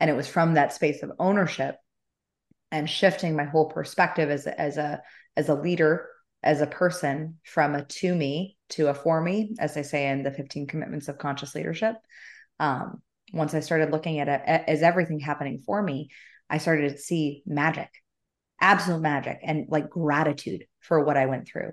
And 0.00 0.10
it 0.10 0.14
was 0.14 0.28
from 0.28 0.54
that 0.54 0.72
space 0.72 1.02
of 1.02 1.12
ownership 1.18 1.76
and 2.70 2.88
shifting 2.88 3.34
my 3.34 3.44
whole 3.44 3.66
perspective 3.66 4.30
as, 4.30 4.46
as 4.46 4.76
a 4.76 5.02
as 5.36 5.48
a 5.48 5.54
leader, 5.54 6.08
as 6.42 6.60
a 6.60 6.66
person 6.66 7.38
from 7.44 7.74
a 7.74 7.84
to 7.84 8.14
me 8.14 8.56
to 8.70 8.88
a 8.88 8.94
for 8.94 9.20
me, 9.20 9.54
as 9.58 9.76
I 9.76 9.82
say 9.82 10.08
in 10.08 10.22
the 10.22 10.30
15 10.30 10.66
commitments 10.66 11.08
of 11.08 11.18
conscious 11.18 11.54
leadership. 11.54 11.96
Um, 12.60 13.02
once 13.32 13.54
I 13.54 13.60
started 13.60 13.90
looking 13.90 14.20
at 14.20 14.28
it 14.28 14.42
as 14.68 14.82
everything 14.82 15.20
happening 15.20 15.58
for 15.58 15.82
me, 15.82 16.10
I 16.48 16.58
started 16.58 16.90
to 16.90 16.98
see 16.98 17.42
magic, 17.46 17.90
absolute 18.60 19.00
magic, 19.00 19.40
and 19.42 19.66
like 19.68 19.90
gratitude 19.90 20.64
for 20.80 21.04
what 21.04 21.16
I 21.16 21.26
went 21.26 21.46
through. 21.46 21.72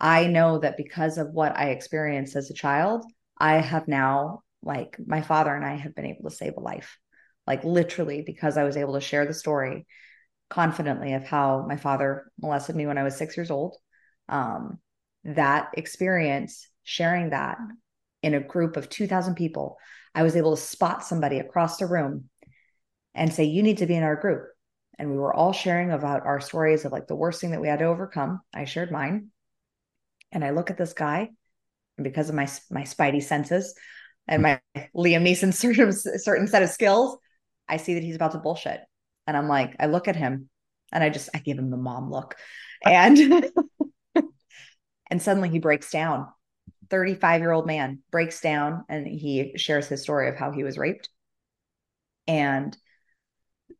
I 0.00 0.26
know 0.26 0.58
that 0.58 0.76
because 0.76 1.18
of 1.18 1.30
what 1.30 1.56
I 1.56 1.70
experienced 1.70 2.36
as 2.36 2.50
a 2.50 2.54
child, 2.54 3.04
I 3.38 3.54
have 3.54 3.88
now, 3.88 4.42
like 4.62 4.96
my 5.04 5.22
father 5.22 5.54
and 5.54 5.64
I 5.64 5.74
have 5.74 5.94
been 5.94 6.06
able 6.06 6.28
to 6.28 6.36
save 6.36 6.54
a 6.56 6.60
life 6.60 6.98
like 7.46 7.64
literally 7.64 8.22
because 8.22 8.56
I 8.56 8.64
was 8.64 8.76
able 8.76 8.94
to 8.94 9.00
share 9.00 9.26
the 9.26 9.34
story 9.34 9.86
confidently 10.48 11.14
of 11.14 11.24
how 11.24 11.64
my 11.68 11.76
father 11.76 12.30
molested 12.40 12.76
me 12.76 12.86
when 12.86 12.98
I 12.98 13.02
was 13.02 13.16
six 13.16 13.36
years 13.36 13.50
old. 13.50 13.76
Um, 14.28 14.78
that 15.24 15.70
experience, 15.74 16.68
sharing 16.82 17.30
that 17.30 17.58
in 18.22 18.34
a 18.34 18.40
group 18.40 18.76
of 18.76 18.88
2,000 18.88 19.34
people, 19.34 19.76
I 20.14 20.22
was 20.22 20.36
able 20.36 20.54
to 20.54 20.62
spot 20.62 21.04
somebody 21.04 21.38
across 21.38 21.78
the 21.78 21.86
room 21.86 22.28
and 23.14 23.32
say, 23.32 23.44
You 23.44 23.62
need 23.62 23.78
to 23.78 23.86
be 23.86 23.96
in 23.96 24.02
our 24.02 24.16
group. 24.16 24.46
And 24.98 25.10
we 25.10 25.16
were 25.16 25.34
all 25.34 25.52
sharing 25.52 25.90
about 25.90 26.24
our 26.24 26.40
stories 26.40 26.84
of 26.84 26.92
like 26.92 27.06
the 27.06 27.16
worst 27.16 27.40
thing 27.40 27.50
that 27.50 27.60
we 27.60 27.68
had 27.68 27.80
to 27.80 27.86
overcome. 27.86 28.40
I 28.54 28.64
shared 28.64 28.92
mine. 28.92 29.28
And 30.30 30.44
I 30.44 30.50
look 30.50 30.70
at 30.70 30.78
this 30.78 30.92
guy, 30.92 31.30
and 31.96 32.04
because 32.04 32.28
of 32.28 32.34
my 32.34 32.48
my 32.70 32.82
spidey 32.82 33.22
senses 33.22 33.74
and 34.26 34.42
my 34.42 34.60
Liam 34.96 35.22
Neeson 35.22 35.52
certain 35.54 35.92
certain 35.92 36.46
set 36.48 36.62
of 36.62 36.70
skills, 36.70 37.18
I 37.68 37.76
see 37.76 37.94
that 37.94 38.02
he's 38.02 38.16
about 38.16 38.32
to 38.32 38.38
bullshit. 38.38 38.80
And 39.26 39.36
I'm 39.36 39.48
like, 39.48 39.76
I 39.78 39.86
look 39.86 40.08
at 40.08 40.16
him 40.16 40.48
and 40.92 41.02
I 41.02 41.10
just 41.10 41.28
I 41.34 41.38
give 41.38 41.58
him 41.58 41.70
the 41.70 41.76
mom 41.76 42.10
look. 42.10 42.36
And 42.84 43.50
and 45.10 45.22
suddenly 45.22 45.48
he 45.48 45.58
breaks 45.58 45.90
down 45.90 46.28
35 46.90 47.40
year 47.40 47.52
old 47.52 47.66
man 47.66 48.00
breaks 48.10 48.40
down 48.40 48.84
and 48.88 49.06
he 49.06 49.52
shares 49.56 49.88
his 49.88 50.02
story 50.02 50.28
of 50.28 50.36
how 50.36 50.50
he 50.50 50.64
was 50.64 50.78
raped. 50.78 51.08
And 52.26 52.76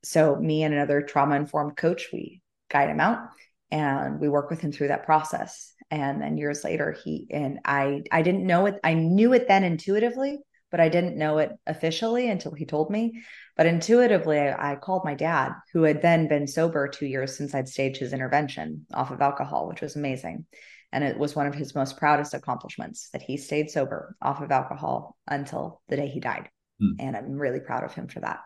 so 0.02 0.36
me 0.36 0.62
and 0.62 0.74
another 0.74 1.02
trauma 1.02 1.36
informed 1.36 1.76
coach 1.76 2.08
we 2.12 2.42
guide 2.70 2.90
him 2.90 3.00
out 3.00 3.28
and 3.70 4.20
we 4.20 4.28
work 4.28 4.50
with 4.50 4.60
him 4.60 4.72
through 4.72 4.88
that 4.88 5.04
process. 5.04 5.74
And 5.90 6.20
then 6.20 6.36
years 6.36 6.64
later 6.64 6.96
he 7.04 7.26
and 7.30 7.60
i 7.64 8.02
i 8.10 8.22
didn't 8.22 8.46
know 8.46 8.66
it 8.66 8.80
i 8.82 8.94
knew 8.94 9.32
it 9.32 9.46
then 9.48 9.64
intuitively 9.64 10.38
but 10.70 10.80
i 10.80 10.88
didn't 10.88 11.16
know 11.16 11.38
it 11.38 11.52
officially 11.66 12.28
until 12.28 12.52
he 12.52 12.64
told 12.64 12.90
me. 12.90 13.22
But 13.56 13.66
intuitively 13.66 14.38
I, 14.38 14.72
I 14.72 14.76
called 14.76 15.04
my 15.04 15.14
dad 15.14 15.52
who 15.72 15.82
had 15.82 16.02
then 16.02 16.26
been 16.26 16.46
sober 16.46 16.88
two 16.88 17.06
years 17.06 17.36
since 17.36 17.54
i'd 17.54 17.68
staged 17.68 17.98
his 17.98 18.12
intervention 18.12 18.86
off 18.92 19.10
of 19.10 19.20
alcohol 19.20 19.68
which 19.68 19.80
was 19.80 19.94
amazing 19.94 20.46
and 20.94 21.02
it 21.02 21.18
was 21.18 21.34
one 21.34 21.48
of 21.48 21.56
his 21.56 21.74
most 21.74 21.96
proudest 21.96 22.34
accomplishments 22.34 23.08
that 23.12 23.20
he 23.20 23.36
stayed 23.36 23.68
sober 23.68 24.14
off 24.22 24.40
of 24.40 24.52
alcohol 24.52 25.16
until 25.26 25.82
the 25.88 25.96
day 25.96 26.06
he 26.06 26.20
died. 26.20 26.48
Mm. 26.80 26.94
And 27.00 27.16
I'm 27.16 27.32
really 27.32 27.58
proud 27.58 27.82
of 27.82 27.92
him 27.92 28.06
for 28.06 28.20
that. 28.20 28.42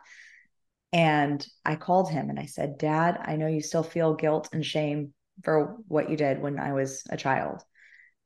And 0.91 1.47
I 1.63 1.77
called 1.77 2.11
him 2.11 2.31
and 2.31 2.41
I 2.41 2.47
said, 2.47 2.79
Dad, 2.79 3.19
I 3.23 3.37
know 3.37 3.49
you 3.49 3.61
still 3.61 3.83
feel 3.83 4.15
guilt 4.15 4.49
and 4.51 4.65
shame 4.65 5.13
for 5.45 5.77
what 5.89 6.09
you 6.09 6.17
did 6.17 6.41
when 6.41 6.59
I 6.59 6.73
was 6.73 7.03
a 7.11 7.19
child. 7.19 7.63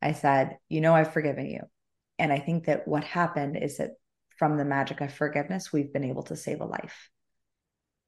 I 0.01 0.13
said, 0.13 0.57
You 0.69 0.81
know, 0.81 0.95
I've 0.95 1.13
forgiven 1.13 1.47
you. 1.47 1.63
And 2.21 2.33
I 2.33 2.39
think 2.39 2.67
that 2.67 2.87
what 2.87 3.03
happened 3.03 3.57
is 3.57 3.79
that 3.79 3.91
from 4.39 4.57
the 4.57 4.65
magic 4.65 5.01
of 5.01 5.13
forgiveness, 5.13 5.73
we've 5.73 5.93
been 5.93 6.05
able 6.05 6.23
to 6.25 6.37
save 6.37 6.61
a 6.61 6.65
life. 6.65 7.11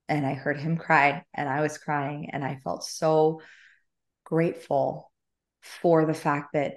And 0.09 0.25
I 0.25 0.35
heard 0.35 0.61
him 0.61 0.77
cry 0.77 1.25
and 1.35 1.49
I 1.49 1.61
was 1.61 1.77
crying 1.77 2.31
and 2.33 2.45
I 2.45 2.61
felt 2.63 2.85
so 2.85 3.41
grateful 4.23 5.11
for 5.65 6.05
the 6.05 6.15
fact 6.15 6.53
that 6.53 6.75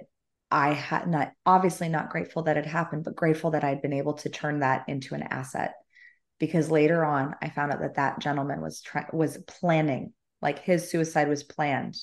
I 0.50 0.72
had 0.72 1.06
not 1.06 1.32
obviously 1.44 1.88
not 1.88 2.08
grateful 2.08 2.44
that 2.44 2.56
it 2.56 2.64
happened, 2.64 3.04
but 3.04 3.14
grateful 3.14 3.50
that 3.50 3.64
I'd 3.64 3.82
been 3.82 3.92
able 3.92 4.14
to 4.14 4.30
turn 4.30 4.60
that 4.60 4.88
into 4.88 5.14
an 5.14 5.22
asset. 5.22 5.74
Because 6.38 6.70
later 6.70 7.04
on, 7.04 7.34
I 7.42 7.50
found 7.50 7.72
out 7.72 7.80
that 7.80 7.96
that 7.96 8.20
gentleman 8.20 8.62
was 8.62 8.80
trying 8.80 9.06
was 9.12 9.38
planning, 9.46 10.12
like 10.40 10.60
his 10.60 10.90
suicide 10.90 11.28
was 11.28 11.42
planned 11.42 11.96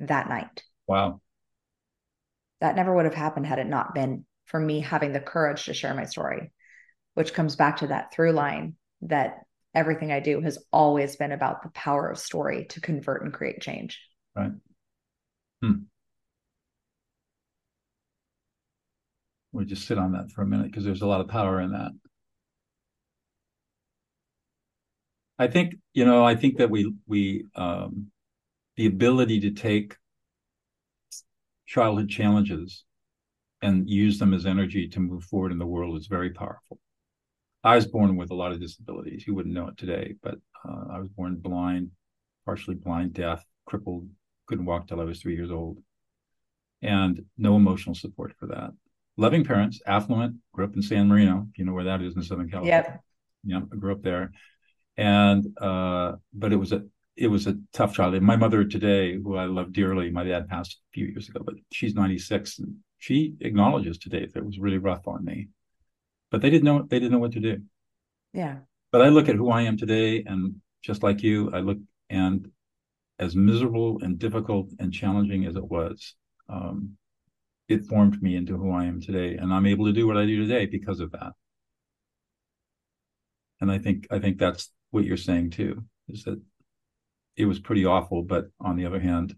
that 0.00 0.28
night. 0.28 0.62
Wow. 0.86 1.20
That 2.60 2.76
never 2.76 2.94
would 2.94 3.04
have 3.04 3.14
happened 3.14 3.46
had 3.46 3.58
it 3.58 3.66
not 3.66 3.94
been 3.94 4.24
for 4.46 4.58
me 4.58 4.80
having 4.80 5.12
the 5.12 5.20
courage 5.20 5.64
to 5.64 5.74
share 5.74 5.94
my 5.94 6.04
story, 6.04 6.52
which 7.14 7.34
comes 7.34 7.56
back 7.56 7.78
to 7.78 7.88
that 7.88 8.12
through 8.12 8.32
line 8.32 8.76
that 9.02 9.40
everything 9.74 10.12
I 10.12 10.20
do 10.20 10.40
has 10.40 10.58
always 10.72 11.16
been 11.16 11.32
about 11.32 11.62
the 11.62 11.70
power 11.70 12.08
of 12.08 12.18
story 12.18 12.66
to 12.70 12.80
convert 12.80 13.22
and 13.22 13.32
create 13.32 13.60
change. 13.60 14.00
Right. 14.34 14.52
Hmm. 15.60 15.72
We 19.52 19.66
just 19.66 19.86
sit 19.86 19.98
on 19.98 20.12
that 20.12 20.30
for 20.32 20.42
a 20.42 20.46
minute 20.46 20.66
because 20.66 20.84
there's 20.84 21.02
a 21.02 21.06
lot 21.06 21.20
of 21.20 21.28
power 21.28 21.60
in 21.60 21.72
that. 21.72 21.92
I 25.38 25.46
think 25.46 25.74
you 25.92 26.04
know 26.04 26.24
I 26.24 26.34
think 26.34 26.58
that 26.58 26.70
we 26.70 26.92
we 27.06 27.46
um, 27.54 28.10
the 28.76 28.86
ability 28.86 29.40
to 29.40 29.50
take 29.50 29.96
childhood 31.66 32.08
challenges 32.08 32.84
and 33.60 33.88
use 33.88 34.18
them 34.18 34.34
as 34.34 34.46
energy 34.46 34.88
to 34.88 35.00
move 35.00 35.24
forward 35.24 35.52
in 35.52 35.58
the 35.58 35.66
world 35.66 35.96
is 35.96 36.06
very 36.06 36.30
powerful. 36.30 36.78
I 37.64 37.76
was 37.76 37.86
born 37.86 38.16
with 38.16 38.30
a 38.30 38.34
lot 38.34 38.52
of 38.52 38.60
disabilities. 38.60 39.24
You 39.26 39.34
wouldn't 39.34 39.54
know 39.54 39.68
it 39.68 39.76
today, 39.76 40.16
but 40.22 40.34
uh, 40.68 40.84
I 40.90 40.98
was 40.98 41.08
born 41.08 41.36
blind, 41.36 41.92
partially 42.44 42.74
blind, 42.74 43.14
deaf, 43.14 43.44
crippled, 43.66 44.08
couldn't 44.46 44.64
walk 44.64 44.88
till 44.88 45.00
I 45.00 45.04
was 45.04 45.20
three 45.20 45.36
years 45.36 45.52
old, 45.52 45.78
and 46.82 47.24
no 47.38 47.56
emotional 47.56 47.94
support 47.94 48.34
for 48.38 48.46
that 48.46 48.72
loving 49.16 49.44
parents, 49.44 49.80
affluent, 49.86 50.36
grew 50.52 50.64
up 50.64 50.74
in 50.74 50.82
San 50.82 51.08
Marino, 51.08 51.48
you 51.56 51.64
know 51.64 51.72
where 51.72 51.84
that 51.84 52.02
is 52.02 52.16
in 52.16 52.22
Southern 52.22 52.50
California. 52.50 52.84
Yep. 52.86 53.04
Yeah, 53.44 53.60
I 53.72 53.76
grew 53.76 53.92
up 53.92 54.02
there. 54.02 54.32
And 54.96 55.46
uh, 55.60 56.12
but 56.32 56.52
it 56.52 56.56
was 56.56 56.72
a 56.72 56.82
it 57.16 57.28
was 57.28 57.46
a 57.46 57.58
tough 57.72 57.94
childhood. 57.94 58.22
My 58.22 58.36
mother 58.36 58.64
today, 58.64 59.14
who 59.14 59.36
I 59.36 59.44
love 59.44 59.72
dearly, 59.72 60.10
my 60.10 60.24
dad 60.24 60.48
passed 60.48 60.72
a 60.72 60.90
few 60.92 61.06
years 61.06 61.28
ago, 61.28 61.40
but 61.44 61.54
she's 61.70 61.94
96 61.94 62.58
and 62.58 62.76
she 62.98 63.34
acknowledges 63.40 63.98
today 63.98 64.26
that 64.26 64.38
it 64.38 64.46
was 64.46 64.58
really 64.58 64.78
rough 64.78 65.06
on 65.08 65.24
me. 65.24 65.48
But 66.30 66.40
they 66.40 66.50
didn't 66.50 66.64
know 66.64 66.82
they 66.82 66.98
didn't 66.98 67.12
know 67.12 67.18
what 67.18 67.32
to 67.32 67.40
do. 67.40 67.62
Yeah. 68.32 68.58
But 68.90 69.02
I 69.02 69.08
look 69.08 69.28
at 69.28 69.36
who 69.36 69.50
I 69.50 69.62
am 69.62 69.76
today 69.76 70.24
and 70.26 70.56
just 70.82 71.02
like 71.02 71.22
you, 71.22 71.50
I 71.52 71.60
look 71.60 71.78
and 72.10 72.50
as 73.18 73.36
miserable 73.36 74.00
and 74.02 74.18
difficult 74.18 74.70
and 74.78 74.92
challenging 74.92 75.46
as 75.46 75.56
it 75.56 75.64
was, 75.64 76.14
um, 76.48 76.96
it 77.68 77.86
formed 77.86 78.22
me 78.22 78.36
into 78.36 78.56
who 78.56 78.72
I 78.72 78.84
am 78.84 79.00
today. 79.00 79.36
And 79.36 79.52
I'm 79.52 79.66
able 79.66 79.86
to 79.86 79.92
do 79.92 80.06
what 80.06 80.16
I 80.16 80.26
do 80.26 80.40
today 80.46 80.66
because 80.66 81.00
of 81.00 81.12
that. 81.12 81.32
And 83.60 83.70
I 83.70 83.78
think 83.78 84.06
I 84.10 84.18
think 84.18 84.38
that's 84.38 84.70
what 84.90 85.04
you're 85.04 85.16
saying 85.16 85.50
too, 85.50 85.84
is 86.08 86.24
that 86.24 86.40
it 87.36 87.46
was 87.46 87.60
pretty 87.60 87.86
awful, 87.86 88.22
but 88.22 88.46
on 88.60 88.76
the 88.76 88.86
other 88.86 89.00
hand, 89.00 89.34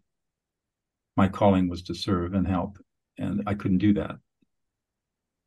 my 1.17 1.29
calling 1.29 1.69
was 1.69 1.83
to 1.85 1.95
serve 1.95 2.35
and 2.35 2.47
help. 2.47 2.79
And 3.19 3.43
I 3.47 3.55
couldn't 3.55 3.79
do 3.79 3.95
that 3.95 4.17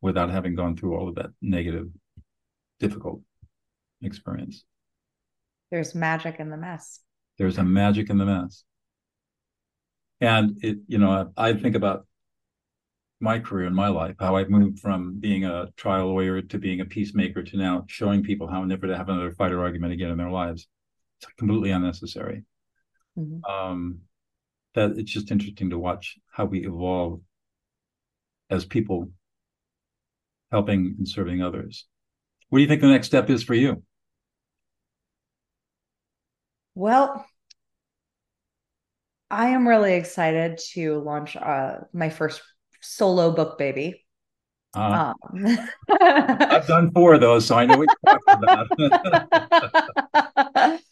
without 0.00 0.30
having 0.30 0.54
gone 0.54 0.76
through 0.76 0.96
all 0.96 1.08
of 1.08 1.16
that 1.16 1.30
negative, 1.42 1.88
difficult 2.80 3.20
experience. 4.00 4.64
There's 5.70 5.94
magic 5.94 6.36
in 6.38 6.48
the 6.48 6.56
mess. 6.56 7.00
There's 7.36 7.58
a 7.58 7.64
magic 7.64 8.08
in 8.08 8.16
the 8.16 8.24
mess. 8.24 8.64
And 10.20 10.58
it, 10.62 10.78
you 10.86 10.98
know, 10.98 11.30
I, 11.36 11.50
I 11.50 11.52
think 11.52 11.76
about 11.76 12.06
my 13.20 13.38
career 13.38 13.66
and 13.66 13.74
my 13.74 13.88
life, 13.88 14.14
how 14.20 14.36
I've 14.36 14.50
moved 14.50 14.78
from 14.78 15.18
being 15.18 15.44
a 15.44 15.68
trial 15.76 16.08
lawyer 16.08 16.40
to 16.40 16.58
being 16.58 16.80
a 16.80 16.84
peacemaker 16.84 17.42
to 17.42 17.56
now 17.56 17.84
showing 17.88 18.22
people 18.22 18.46
how 18.46 18.64
never 18.64 18.86
to 18.86 18.96
have 18.96 19.08
another 19.08 19.32
fight 19.32 19.52
or 19.52 19.60
argument 19.60 19.92
again 19.92 20.10
in 20.10 20.18
their 20.18 20.30
lives. 20.30 20.68
It's 21.20 21.32
completely 21.36 21.70
unnecessary. 21.70 22.44
Mm-hmm. 23.18 23.44
Um, 23.44 24.00
that 24.74 24.92
it's 24.96 25.10
just 25.10 25.32
interesting 25.32 25.70
to 25.70 25.78
watch 25.78 26.18
how 26.30 26.44
we 26.44 26.64
evolve 26.64 27.20
as 28.50 28.64
people 28.64 29.10
helping 30.52 30.94
and 30.98 31.08
serving 31.08 31.42
others. 31.42 31.86
What 32.48 32.58
do 32.58 32.62
you 32.62 32.68
think 32.68 32.80
the 32.80 32.88
next 32.88 33.08
step 33.08 33.28
is 33.28 33.42
for 33.42 33.54
you? 33.54 33.82
Well, 36.74 37.26
I 39.30 39.48
am 39.48 39.66
really 39.66 39.94
excited 39.94 40.58
to 40.72 41.00
launch 41.00 41.36
uh, 41.36 41.78
my 41.92 42.08
first 42.08 42.40
solo 42.80 43.32
book 43.32 43.58
baby. 43.58 44.04
Uh, 44.74 45.14
um. 45.22 45.58
I've 46.00 46.66
done 46.66 46.90
four 46.92 47.14
of 47.14 47.20
those, 47.20 47.46
so 47.46 47.56
I 47.56 47.66
know 47.66 47.78
what 47.78 47.88
you're 48.04 48.18
talking 48.18 48.42
about. 50.44 50.80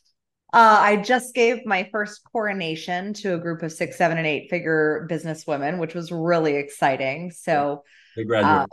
Uh, 0.52 0.78
I 0.80 0.96
just 0.96 1.34
gave 1.34 1.66
my 1.66 1.86
first 1.92 2.22
coronation 2.32 3.12
to 3.14 3.34
a 3.34 3.38
group 3.38 3.62
of 3.62 3.72
six, 3.72 3.98
seven, 3.98 4.16
and 4.16 4.26
eight 4.26 4.48
figure 4.48 5.04
business 5.06 5.46
women, 5.46 5.78
which 5.78 5.92
was 5.92 6.10
really 6.10 6.56
exciting. 6.56 7.30
So, 7.30 7.82
uh, 8.34 8.64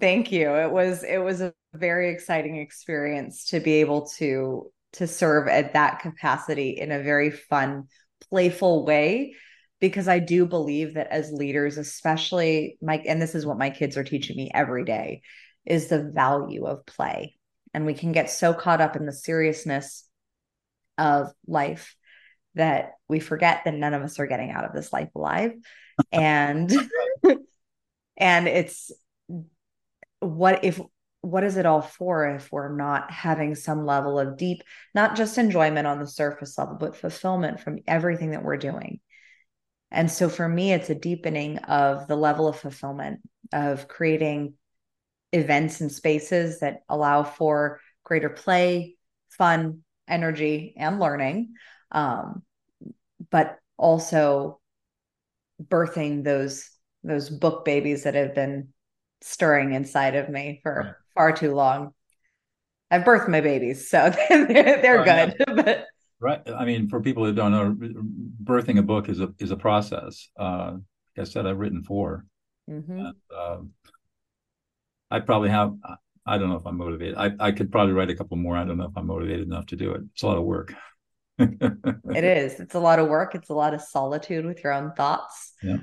thank 0.00 0.32
you. 0.32 0.54
It 0.54 0.70
was 0.70 1.02
it 1.02 1.18
was 1.18 1.42
a 1.42 1.52
very 1.74 2.10
exciting 2.10 2.56
experience 2.56 3.44
to 3.46 3.60
be 3.60 3.74
able 3.74 4.06
to 4.16 4.72
to 4.94 5.06
serve 5.06 5.48
at 5.48 5.74
that 5.74 6.00
capacity 6.00 6.70
in 6.70 6.90
a 6.90 7.02
very 7.02 7.30
fun, 7.30 7.88
playful 8.30 8.86
way 8.86 9.34
because 9.80 10.08
I 10.08 10.18
do 10.18 10.46
believe 10.46 10.94
that 10.94 11.08
as 11.10 11.32
leaders, 11.32 11.78
especially 11.78 12.76
Mike, 12.82 13.04
and 13.06 13.20
this 13.20 13.34
is 13.34 13.46
what 13.46 13.58
my 13.58 13.70
kids 13.70 13.96
are 13.96 14.04
teaching 14.04 14.36
me 14.36 14.50
every 14.52 14.84
day, 14.84 15.22
is 15.64 15.88
the 15.88 16.02
value 16.02 16.66
of 16.66 16.86
play. 16.86 17.36
And 17.72 17.86
we 17.86 17.94
can 17.94 18.12
get 18.12 18.30
so 18.30 18.52
caught 18.52 18.80
up 18.80 18.96
in 18.96 19.06
the 19.06 19.12
seriousness 19.12 20.04
of 20.98 21.32
life 21.46 21.96
that 22.54 22.92
we 23.08 23.20
forget 23.20 23.62
that 23.64 23.74
none 23.74 23.94
of 23.94 24.02
us 24.02 24.18
are 24.18 24.26
getting 24.26 24.50
out 24.50 24.64
of 24.64 24.72
this 24.72 24.92
life 24.92 25.10
alive. 25.14 25.52
And 26.12 26.72
and 28.16 28.48
it's 28.48 28.90
what 30.20 30.64
if 30.64 30.80
what 31.20 31.44
is 31.44 31.58
it 31.58 31.66
all 31.66 31.82
for 31.82 32.26
if 32.36 32.50
we're 32.50 32.74
not 32.74 33.10
having 33.10 33.54
some 33.54 33.84
level 33.84 34.18
of 34.18 34.38
deep, 34.38 34.62
not 34.94 35.14
just 35.14 35.36
enjoyment 35.36 35.86
on 35.86 35.98
the 35.98 36.06
surface 36.06 36.56
level, 36.56 36.76
but 36.80 36.96
fulfillment 36.96 37.60
from 37.60 37.80
everything 37.86 38.30
that 38.30 38.42
we're 38.42 38.56
doing? 38.56 39.00
And 39.90 40.10
so 40.10 40.28
for 40.28 40.48
me, 40.48 40.72
it's 40.72 40.90
a 40.90 40.94
deepening 40.94 41.58
of 41.58 42.06
the 42.06 42.16
level 42.16 42.46
of 42.48 42.58
fulfillment 42.58 43.20
of 43.52 43.88
creating 43.88 44.54
events 45.32 45.80
and 45.80 45.90
spaces 45.90 46.60
that 46.60 46.82
allow 46.88 47.22
for 47.24 47.80
greater 48.04 48.30
play, 48.30 48.96
fun, 49.30 49.82
energy, 50.08 50.74
and 50.76 51.00
learning. 51.00 51.54
Um, 51.90 52.42
but 53.30 53.58
also 53.76 54.60
birthing 55.62 56.24
those 56.24 56.70
those 57.02 57.30
book 57.30 57.64
babies 57.64 58.04
that 58.04 58.14
have 58.14 58.34
been 58.34 58.68
stirring 59.22 59.72
inside 59.72 60.16
of 60.16 60.28
me 60.28 60.60
for 60.62 60.74
right. 60.74 60.94
far 61.14 61.32
too 61.32 61.54
long. 61.54 61.94
I've 62.90 63.04
birthed 63.04 63.28
my 63.28 63.40
babies, 63.40 63.88
so 63.88 64.12
they're, 64.28 64.82
they're 64.82 65.00
oh, 65.00 65.04
good. 65.04 65.34
Yeah. 65.38 65.54
but 65.64 65.86
right, 66.20 66.40
I 66.48 66.64
mean, 66.64 66.88
for 66.88 67.00
people 67.00 67.24
who 67.24 67.32
don't 67.32 67.52
know, 67.52 67.74
birthing 68.42 68.78
a 68.78 68.82
book 68.82 69.08
is 69.08 69.20
a 69.20 69.32
is 69.38 69.50
a 69.50 69.56
process. 69.56 70.28
Uh, 70.38 70.72
like 71.16 71.26
I 71.26 71.30
said, 71.30 71.46
I've 71.46 71.58
written 71.58 71.82
4 71.82 72.24
mm-hmm. 72.70 72.92
and, 72.92 73.14
uh, 73.36 73.58
I 75.10 75.20
probably 75.20 75.50
have. 75.50 75.74
I 76.26 76.38
don't 76.38 76.50
know 76.50 76.56
if 76.56 76.66
I'm 76.66 76.76
motivated. 76.76 77.16
I, 77.16 77.32
I 77.40 77.50
could 77.50 77.72
probably 77.72 77.94
write 77.94 78.10
a 78.10 78.14
couple 78.14 78.36
more. 78.36 78.56
I 78.56 78.64
don't 78.64 78.76
know 78.76 78.84
if 78.84 78.96
I'm 78.96 79.06
motivated 79.06 79.46
enough 79.46 79.66
to 79.66 79.76
do 79.76 79.92
it. 79.92 80.02
It's 80.12 80.22
a 80.22 80.26
lot 80.26 80.38
of 80.38 80.44
work. 80.44 80.74
it 81.38 82.24
is. 82.24 82.60
It's 82.60 82.74
a 82.74 82.78
lot 82.78 82.98
of 82.98 83.08
work. 83.08 83.34
It's 83.34 83.48
a 83.48 83.54
lot 83.54 83.74
of 83.74 83.80
solitude 83.80 84.44
with 84.44 84.62
your 84.62 84.72
own 84.72 84.92
thoughts. 84.92 85.54
Yeah. 85.62 85.78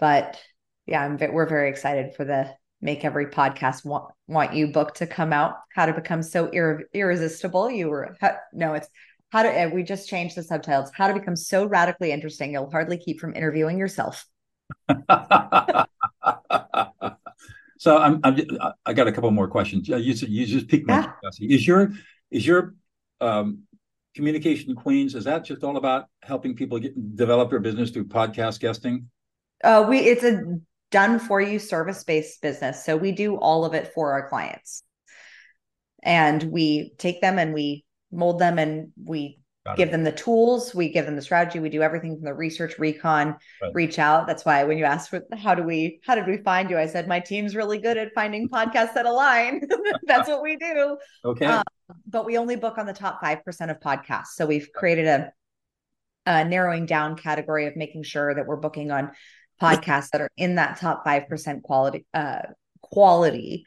But 0.00 0.40
yeah, 0.86 1.04
I'm, 1.04 1.18
we're 1.32 1.48
very 1.48 1.68
excited 1.68 2.14
for 2.16 2.24
the 2.24 2.52
Make 2.80 3.04
Every 3.04 3.26
Podcast 3.26 3.84
Want, 3.84 4.12
want 4.26 4.54
You 4.54 4.68
book 4.68 4.94
to 4.94 5.06
come 5.06 5.32
out. 5.32 5.56
How 5.72 5.86
to 5.86 5.92
become 5.92 6.22
so 6.22 6.48
ir- 6.52 6.88
irresistible. 6.92 7.70
You 7.70 7.88
were 7.88 8.16
no, 8.52 8.74
it's 8.74 8.88
how 9.32 9.42
to. 9.42 9.70
We 9.72 9.82
just 9.82 10.08
changed 10.08 10.36
the 10.36 10.42
subtitles. 10.42 10.90
How 10.94 11.08
to 11.08 11.14
become 11.14 11.36
so 11.36 11.64
radically 11.64 12.12
interesting 12.12 12.52
you'll 12.52 12.70
hardly 12.70 12.98
keep 12.98 13.18
from 13.18 13.34
interviewing 13.34 13.78
yourself. 13.78 14.26
so 17.78 17.96
I'm, 17.98 18.20
I'm 18.22 18.36
I 18.84 18.92
got 18.92 19.08
a 19.08 19.12
couple 19.12 19.30
more 19.30 19.48
questions. 19.48 19.88
You, 19.88 19.96
you 19.96 20.46
just 20.46 20.68
piqued 20.68 20.86
my 20.86 21.10
yeah. 21.22 21.30
Is 21.40 21.66
your 21.66 21.92
is 22.30 22.46
your 22.46 22.74
um, 23.22 23.62
communication 24.14 24.74
queens 24.74 25.14
is 25.14 25.24
that 25.24 25.44
just 25.44 25.64
all 25.64 25.78
about 25.78 26.08
helping 26.22 26.54
people 26.54 26.78
get, 26.78 27.16
develop 27.16 27.48
their 27.48 27.60
business 27.60 27.90
through 27.90 28.08
podcast 28.08 28.60
guesting? 28.60 29.08
Uh, 29.64 29.86
we 29.88 30.00
it's 30.00 30.24
a 30.24 30.42
done 30.90 31.18
for 31.18 31.40
you 31.40 31.58
service 31.58 32.04
based 32.04 32.42
business. 32.42 32.84
So 32.84 32.98
we 32.98 33.12
do 33.12 33.36
all 33.36 33.64
of 33.64 33.72
it 33.72 33.94
for 33.94 34.12
our 34.12 34.28
clients. 34.28 34.82
And 36.02 36.42
we 36.42 36.92
take 36.98 37.22
them 37.22 37.38
and 37.38 37.54
we 37.54 37.84
mold 38.12 38.38
them 38.38 38.58
and 38.58 38.92
we 39.02 39.38
give 39.76 39.92
them 39.92 40.02
the 40.02 40.12
tools, 40.12 40.74
we 40.74 40.88
give 40.88 41.06
them 41.06 41.14
the 41.14 41.22
strategy, 41.22 41.60
we 41.60 41.68
do 41.68 41.82
everything 41.82 42.16
from 42.16 42.24
the 42.24 42.34
research, 42.34 42.78
recon, 42.78 43.36
right. 43.60 43.72
reach 43.74 43.98
out. 43.98 44.26
That's 44.26 44.44
why 44.44 44.64
when 44.64 44.76
you 44.76 44.84
asked 44.84 45.10
for 45.10 45.22
how 45.34 45.54
do 45.54 45.62
we 45.62 46.00
how 46.04 46.14
did 46.14 46.26
we 46.26 46.38
find 46.38 46.68
you? 46.68 46.78
I 46.78 46.86
said 46.86 47.06
my 47.06 47.20
team's 47.20 47.54
really 47.54 47.78
good 47.78 47.96
at 47.96 48.12
finding 48.14 48.48
podcasts 48.52 48.94
that 48.94 49.06
align. 49.06 49.62
That's 50.04 50.28
what 50.28 50.42
we 50.42 50.56
do. 50.56 50.98
Okay. 51.24 51.46
Um, 51.46 51.62
but 52.06 52.26
we 52.26 52.38
only 52.38 52.56
book 52.56 52.78
on 52.78 52.86
the 52.86 52.92
top 52.92 53.22
5% 53.22 53.70
of 53.70 53.78
podcasts. 53.80 54.28
So 54.34 54.46
we've 54.46 54.72
created 54.72 55.06
a, 55.06 55.32
a 56.26 56.44
narrowing 56.44 56.86
down 56.86 57.16
category 57.16 57.66
of 57.66 57.76
making 57.76 58.02
sure 58.02 58.34
that 58.34 58.46
we're 58.46 58.56
booking 58.56 58.90
on 58.90 59.12
podcasts 59.60 60.08
that 60.10 60.20
are 60.20 60.30
in 60.36 60.56
that 60.56 60.78
top 60.78 61.04
5% 61.06 61.62
quality 61.62 62.04
uh, 62.12 62.42
quality 62.80 63.64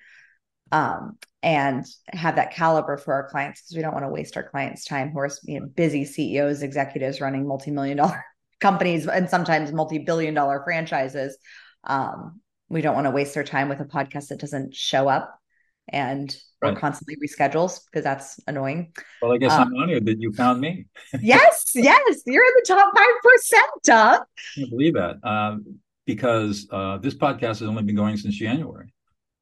um, 0.76 1.18
and 1.42 1.86
have 2.12 2.36
that 2.36 2.54
caliber 2.54 2.98
for 2.98 3.14
our 3.14 3.30
clients 3.30 3.62
because 3.62 3.78
we 3.78 3.82
don't 3.82 3.94
want 3.94 4.04
to 4.04 4.10
waste 4.10 4.36
our 4.36 4.44
clients 4.44 4.84
time 4.84 5.10
who 5.10 5.20
are 5.20 5.30
you 5.44 5.60
know, 5.60 5.68
busy 5.68 6.04
ceos 6.04 6.64
executives 6.64 7.22
running 7.22 7.48
multi-million 7.48 7.96
dollar 7.96 8.26
companies 8.60 9.08
and 9.08 9.30
sometimes 9.30 9.72
multi-billion 9.72 10.34
dollar 10.34 10.62
franchises 10.66 11.38
um, 11.86 12.42
we 12.68 12.82
don't 12.82 12.94
want 12.94 13.06
to 13.06 13.12
waste 13.12 13.34
their 13.34 13.44
time 13.44 13.70
with 13.70 13.80
a 13.80 13.86
podcast 13.86 14.28
that 14.28 14.40
doesn't 14.40 14.76
show 14.76 15.08
up 15.08 15.40
and 15.88 16.36
right. 16.62 16.76
constantly 16.76 17.16
reschedules 17.16 17.80
because 17.86 18.04
that's 18.04 18.40
annoying. 18.48 18.92
Well, 19.22 19.32
I 19.32 19.38
guess 19.38 19.52
um, 19.52 19.68
I'm 19.68 19.84
honored 19.84 20.06
that 20.08 20.20
you 20.20 20.34
found 20.34 20.60
me. 20.60 20.88
yes, 21.22 21.72
yes, 21.76 22.24
you're 22.26 22.44
in 22.44 22.54
the 22.56 22.66
top 22.68 22.92
five 22.98 23.06
percent, 23.24 23.72
Doug. 23.84 24.22
I 24.22 24.60
can't 24.60 24.70
believe 24.72 24.96
that. 24.96 25.24
Um, 25.24 25.80
because 26.08 26.68
uh, 26.72 26.98
this 26.98 27.14
podcast 27.14 27.60
has 27.60 27.64
only 27.64 27.84
been 27.84 27.96
going 27.96 28.18
since 28.18 28.34
January. 28.34 28.94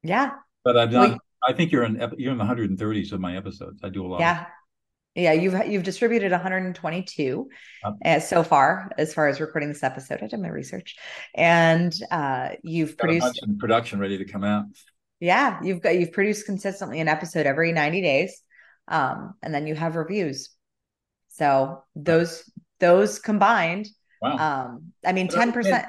Yeah. 0.04 0.32
But 0.64 0.78
I've 0.78 0.92
done. 0.92 1.20
I 1.46 1.54
think 1.54 1.72
you're 1.72 1.84
in 1.84 1.96
you're 2.18 2.32
in 2.32 2.38
the 2.38 2.44
130s 2.44 3.12
of 3.12 3.20
my 3.20 3.36
episodes. 3.36 3.82
I 3.84 3.90
do 3.90 4.06
a 4.06 4.08
lot. 4.08 4.20
Yeah. 4.20 4.46
Yeah, 5.16 5.34
you've 5.34 5.68
you've 5.68 5.84
distributed 5.84 6.32
122 6.32 7.50
uh, 8.04 8.20
so 8.20 8.42
far 8.42 8.92
as 8.98 9.14
far 9.14 9.28
as 9.28 9.40
recording 9.40 9.70
this 9.70 9.84
episode. 9.84 10.24
I 10.24 10.28
did 10.28 10.40
my 10.40 10.48
research, 10.48 10.96
and 11.36 11.94
uh, 12.10 12.50
you've 12.64 12.98
produced 12.98 13.46
production 13.60 14.00
ready 14.00 14.18
to 14.18 14.26
come 14.26 14.44
out. 14.44 14.66
Yeah, 15.20 15.60
you've 15.62 15.82
got 15.82 16.00
you've 16.00 16.14
produced 16.14 16.48
consistently 16.48 17.00
an 17.00 17.08
episode 17.08 17.46
every 17.46 17.72
90 17.74 18.02
days, 18.02 18.42
um, 18.88 19.36
and 19.44 19.54
then 19.54 19.68
you 19.68 19.76
have 19.76 19.96
reviews. 19.96 20.50
So 21.28 21.84
those 21.96 22.50
those 22.80 23.20
combined, 23.20 23.88
wow. 24.20 24.66
um, 24.72 24.94
I 25.06 25.14
mean, 25.14 25.28
10 25.28 25.52
percent 25.52 25.86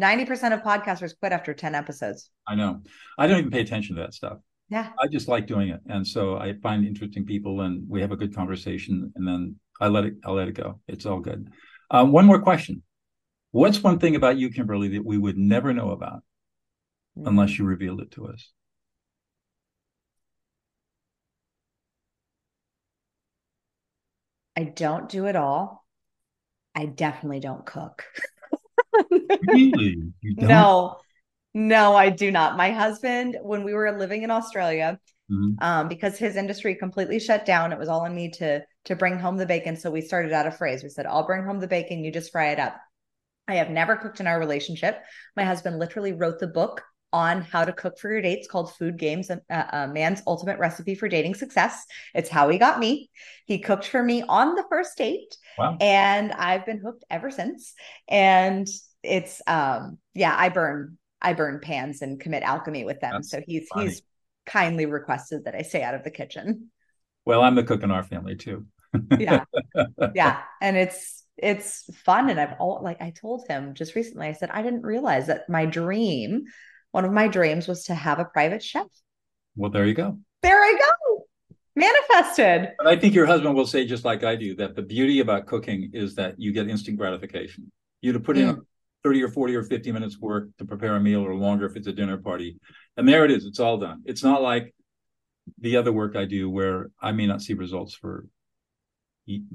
90% 0.00 0.52
of 0.52 0.62
podcasters 0.62 1.18
quit 1.18 1.32
after 1.32 1.52
10 1.52 1.74
episodes. 1.74 2.30
I 2.46 2.54
know. 2.54 2.82
I 3.18 3.26
don't 3.26 3.38
even 3.38 3.50
pay 3.50 3.60
attention 3.60 3.96
to 3.96 4.02
that 4.02 4.14
stuff. 4.14 4.38
Yeah. 4.68 4.90
I 4.98 5.08
just 5.08 5.28
like 5.28 5.46
doing 5.46 5.68
it. 5.68 5.80
And 5.86 6.06
so 6.06 6.36
I 6.36 6.54
find 6.62 6.86
interesting 6.86 7.26
people 7.26 7.60
and 7.62 7.88
we 7.88 8.00
have 8.00 8.12
a 8.12 8.16
good 8.16 8.34
conversation 8.34 9.12
and 9.16 9.26
then 9.26 9.56
I 9.80 9.88
let 9.88 10.04
it, 10.04 10.14
I'll 10.24 10.34
let 10.34 10.48
it 10.48 10.54
go. 10.54 10.80
It's 10.88 11.06
all 11.06 11.20
good. 11.20 11.50
Um, 11.90 12.12
one 12.12 12.24
more 12.24 12.40
question. 12.40 12.82
What's 13.50 13.82
one 13.82 13.98
thing 13.98 14.14
about 14.14 14.38
you, 14.38 14.50
Kimberly, 14.50 14.88
that 14.88 15.04
we 15.04 15.18
would 15.18 15.36
never 15.36 15.74
know 15.74 15.90
about 15.90 16.22
mm-hmm. 17.18 17.26
unless 17.26 17.58
you 17.58 17.64
revealed 17.64 18.00
it 18.00 18.12
to 18.12 18.28
us? 18.28 18.52
I 24.56 24.64
don't 24.64 25.08
do 25.08 25.26
it 25.26 25.36
all. 25.36 25.84
I 26.74 26.86
definitely 26.86 27.40
don't 27.40 27.66
cook. 27.66 28.04
really? 29.46 30.12
No, 30.22 30.96
no, 31.54 31.96
I 31.96 32.10
do 32.10 32.30
not. 32.30 32.56
My 32.56 32.70
husband, 32.70 33.36
when 33.42 33.64
we 33.64 33.74
were 33.74 33.98
living 33.98 34.22
in 34.22 34.30
Australia, 34.30 34.98
mm-hmm. 35.30 35.62
um, 35.62 35.88
because 35.88 36.16
his 36.18 36.36
industry 36.36 36.74
completely 36.74 37.18
shut 37.18 37.44
down, 37.44 37.72
it 37.72 37.78
was 37.78 37.88
all 37.88 38.02
on 38.02 38.14
me 38.14 38.30
to 38.32 38.62
to 38.86 38.96
bring 38.96 39.18
home 39.18 39.36
the 39.36 39.46
bacon. 39.46 39.76
So 39.76 39.90
we 39.90 40.00
started 40.00 40.32
out 40.32 40.46
a 40.46 40.52
phrase. 40.52 40.82
We 40.82 40.88
said, 40.88 41.06
"I'll 41.06 41.26
bring 41.26 41.44
home 41.44 41.60
the 41.60 41.68
bacon. 41.68 42.04
You 42.04 42.12
just 42.12 42.32
fry 42.32 42.50
it 42.50 42.58
up." 42.58 42.76
I 43.48 43.54
have 43.54 43.70
never 43.70 43.96
cooked 43.96 44.20
in 44.20 44.28
our 44.28 44.38
relationship. 44.38 45.02
My 45.36 45.44
husband 45.44 45.78
literally 45.78 46.12
wrote 46.12 46.38
the 46.38 46.46
book 46.46 46.82
on 47.12 47.42
how 47.42 47.64
to 47.64 47.72
cook 47.72 47.98
for 47.98 48.10
your 48.10 48.22
dates 48.22 48.46
called 48.46 48.72
Food 48.74 48.96
Games, 48.96 49.30
a, 49.30 49.40
a, 49.50 49.88
man's 49.88 50.22
ultimate 50.26 50.58
recipe 50.58 50.94
for 50.94 51.08
dating 51.08 51.34
success. 51.34 51.84
It's 52.14 52.28
how 52.28 52.48
he 52.48 52.58
got 52.58 52.78
me. 52.78 53.10
He 53.46 53.58
cooked 53.58 53.86
for 53.86 54.02
me 54.02 54.22
on 54.22 54.54
the 54.54 54.64
first 54.70 54.96
date. 54.96 55.36
Wow. 55.58 55.76
And 55.80 56.30
I've 56.30 56.64
been 56.64 56.78
hooked 56.78 57.04
ever 57.10 57.30
since. 57.30 57.74
And 58.08 58.68
it's 59.02 59.42
um 59.46 59.98
yeah, 60.14 60.34
I 60.36 60.48
burn 60.48 60.98
I 61.22 61.32
burn 61.32 61.60
pans 61.62 62.02
and 62.02 62.20
commit 62.20 62.42
alchemy 62.42 62.84
with 62.84 63.00
them. 63.00 63.12
That's 63.14 63.30
so 63.30 63.42
he's 63.46 63.68
funny. 63.72 63.88
he's 63.88 64.02
kindly 64.46 64.86
requested 64.86 65.44
that 65.44 65.54
I 65.54 65.62
stay 65.62 65.82
out 65.82 65.94
of 65.94 66.04
the 66.04 66.10
kitchen. 66.10 66.70
Well, 67.24 67.42
I'm 67.42 67.54
the 67.54 67.62
cook 67.62 67.82
in 67.82 67.90
our 67.90 68.02
family 68.02 68.36
too. 68.36 68.66
yeah. 69.18 69.44
Yeah. 70.14 70.40
And 70.60 70.76
it's 70.76 71.24
it's 71.36 71.84
fun. 72.04 72.28
And 72.30 72.40
I've 72.40 72.54
all 72.58 72.80
like 72.82 73.00
I 73.00 73.10
told 73.10 73.46
him 73.48 73.74
just 73.74 73.94
recently, 73.94 74.26
I 74.26 74.32
said, 74.32 74.50
I 74.50 74.62
didn't 74.62 74.82
realize 74.82 75.28
that 75.28 75.48
my 75.48 75.66
dream 75.66 76.44
one 76.92 77.04
of 77.04 77.12
my 77.12 77.28
dreams 77.28 77.68
was 77.68 77.84
to 77.84 77.94
have 77.94 78.18
a 78.18 78.24
private 78.24 78.62
chef. 78.62 78.86
Well, 79.56 79.70
there 79.70 79.86
you 79.86 79.94
go. 79.94 80.18
There 80.42 80.58
I 80.58 80.74
go. 80.78 81.24
Manifested. 81.76 82.72
And 82.78 82.88
I 82.88 82.96
think 82.96 83.14
your 83.14 83.26
husband 83.26 83.54
will 83.54 83.66
say, 83.66 83.86
just 83.86 84.04
like 84.04 84.24
I 84.24 84.36
do, 84.36 84.56
that 84.56 84.74
the 84.74 84.82
beauty 84.82 85.20
about 85.20 85.46
cooking 85.46 85.90
is 85.92 86.16
that 86.16 86.38
you 86.38 86.52
get 86.52 86.68
instant 86.68 86.98
gratification. 86.98 87.70
You 88.00 88.12
to 88.12 88.20
put 88.20 88.36
mm. 88.36 88.58
In 89.04 89.08
30 89.08 89.22
or 89.22 89.28
40 89.28 89.56
or 89.56 89.62
50 89.62 89.92
minutes 89.92 90.18
work 90.18 90.48
to 90.58 90.64
prepare 90.64 90.96
a 90.96 91.00
meal 91.00 91.20
or 91.20 91.34
longer 91.34 91.66
if 91.66 91.76
it's 91.76 91.86
a 91.86 91.92
dinner 91.92 92.18
party. 92.18 92.58
And 92.96 93.08
there 93.08 93.24
it 93.24 93.30
is. 93.30 93.44
It's 93.44 93.60
all 93.60 93.78
done. 93.78 94.02
It's 94.04 94.24
not 94.24 94.42
like 94.42 94.74
the 95.58 95.76
other 95.76 95.92
work 95.92 96.16
I 96.16 96.24
do 96.24 96.48
where 96.48 96.90
I 97.00 97.12
may 97.12 97.26
not 97.26 97.42
see 97.42 97.54
results 97.54 97.94
for 97.94 98.26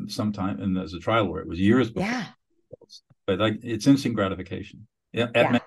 some 0.08 0.31
time. 0.34 0.60
And 0.60 0.77
as 0.77 0.93
a 0.93 0.99
trial 0.99 1.27
where 1.27 1.41
it 1.41 1.47
was 1.47 1.60
years 1.60 1.89
before. 1.89 2.10
Yeah. 2.10 2.25
But 3.27 3.39
like 3.39 3.60
it's 3.63 3.88
instant 3.88 4.15
gratification. 4.15 4.88
Yeah. 5.12 5.27
yeah. 5.34 5.60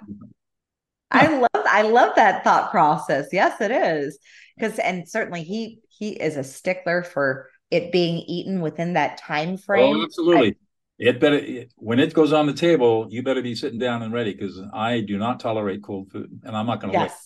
I 1.10 1.38
love 1.38 1.48
I 1.54 1.82
love 1.82 2.14
that 2.16 2.44
thought 2.44 2.70
process. 2.70 3.28
Yes, 3.32 3.60
it 3.60 3.70
is. 3.70 4.18
Because 4.56 4.78
and 4.78 5.08
certainly 5.08 5.42
he 5.42 5.80
he 5.88 6.10
is 6.10 6.36
a 6.36 6.44
stickler 6.44 7.02
for 7.02 7.48
it 7.70 7.92
being 7.92 8.18
eaten 8.26 8.60
within 8.60 8.94
that 8.94 9.18
time 9.18 9.54
oh, 9.54 9.56
frame. 9.56 9.96
Oh, 9.96 10.04
absolutely. 10.04 10.48
I, 10.48 10.54
it 10.98 11.20
better 11.20 11.64
when 11.76 12.00
it 12.00 12.12
goes 12.12 12.32
on 12.32 12.46
the 12.46 12.52
table, 12.52 13.06
you 13.10 13.22
better 13.22 13.42
be 13.42 13.54
sitting 13.54 13.78
down 13.78 14.02
and 14.02 14.12
ready 14.12 14.32
because 14.34 14.60
I 14.72 15.00
do 15.00 15.16
not 15.16 15.40
tolerate 15.40 15.82
cold 15.82 16.10
food, 16.10 16.40
and 16.44 16.56
I'm 16.56 16.66
not 16.66 16.80
going 16.80 16.92
to. 16.92 16.98
Yes. 16.98 17.10
Wait. 17.10 17.24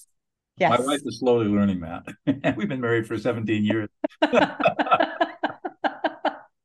Yes. 0.59 0.79
My 0.79 0.85
wife 0.85 1.01
is 1.07 1.19
slowly 1.19 1.47
learning 1.47 1.81
that. 1.81 2.55
We've 2.57 2.69
been 2.69 2.83
married 2.83 3.07
for 3.07 3.19
17 3.19 3.65
years. 3.65 3.89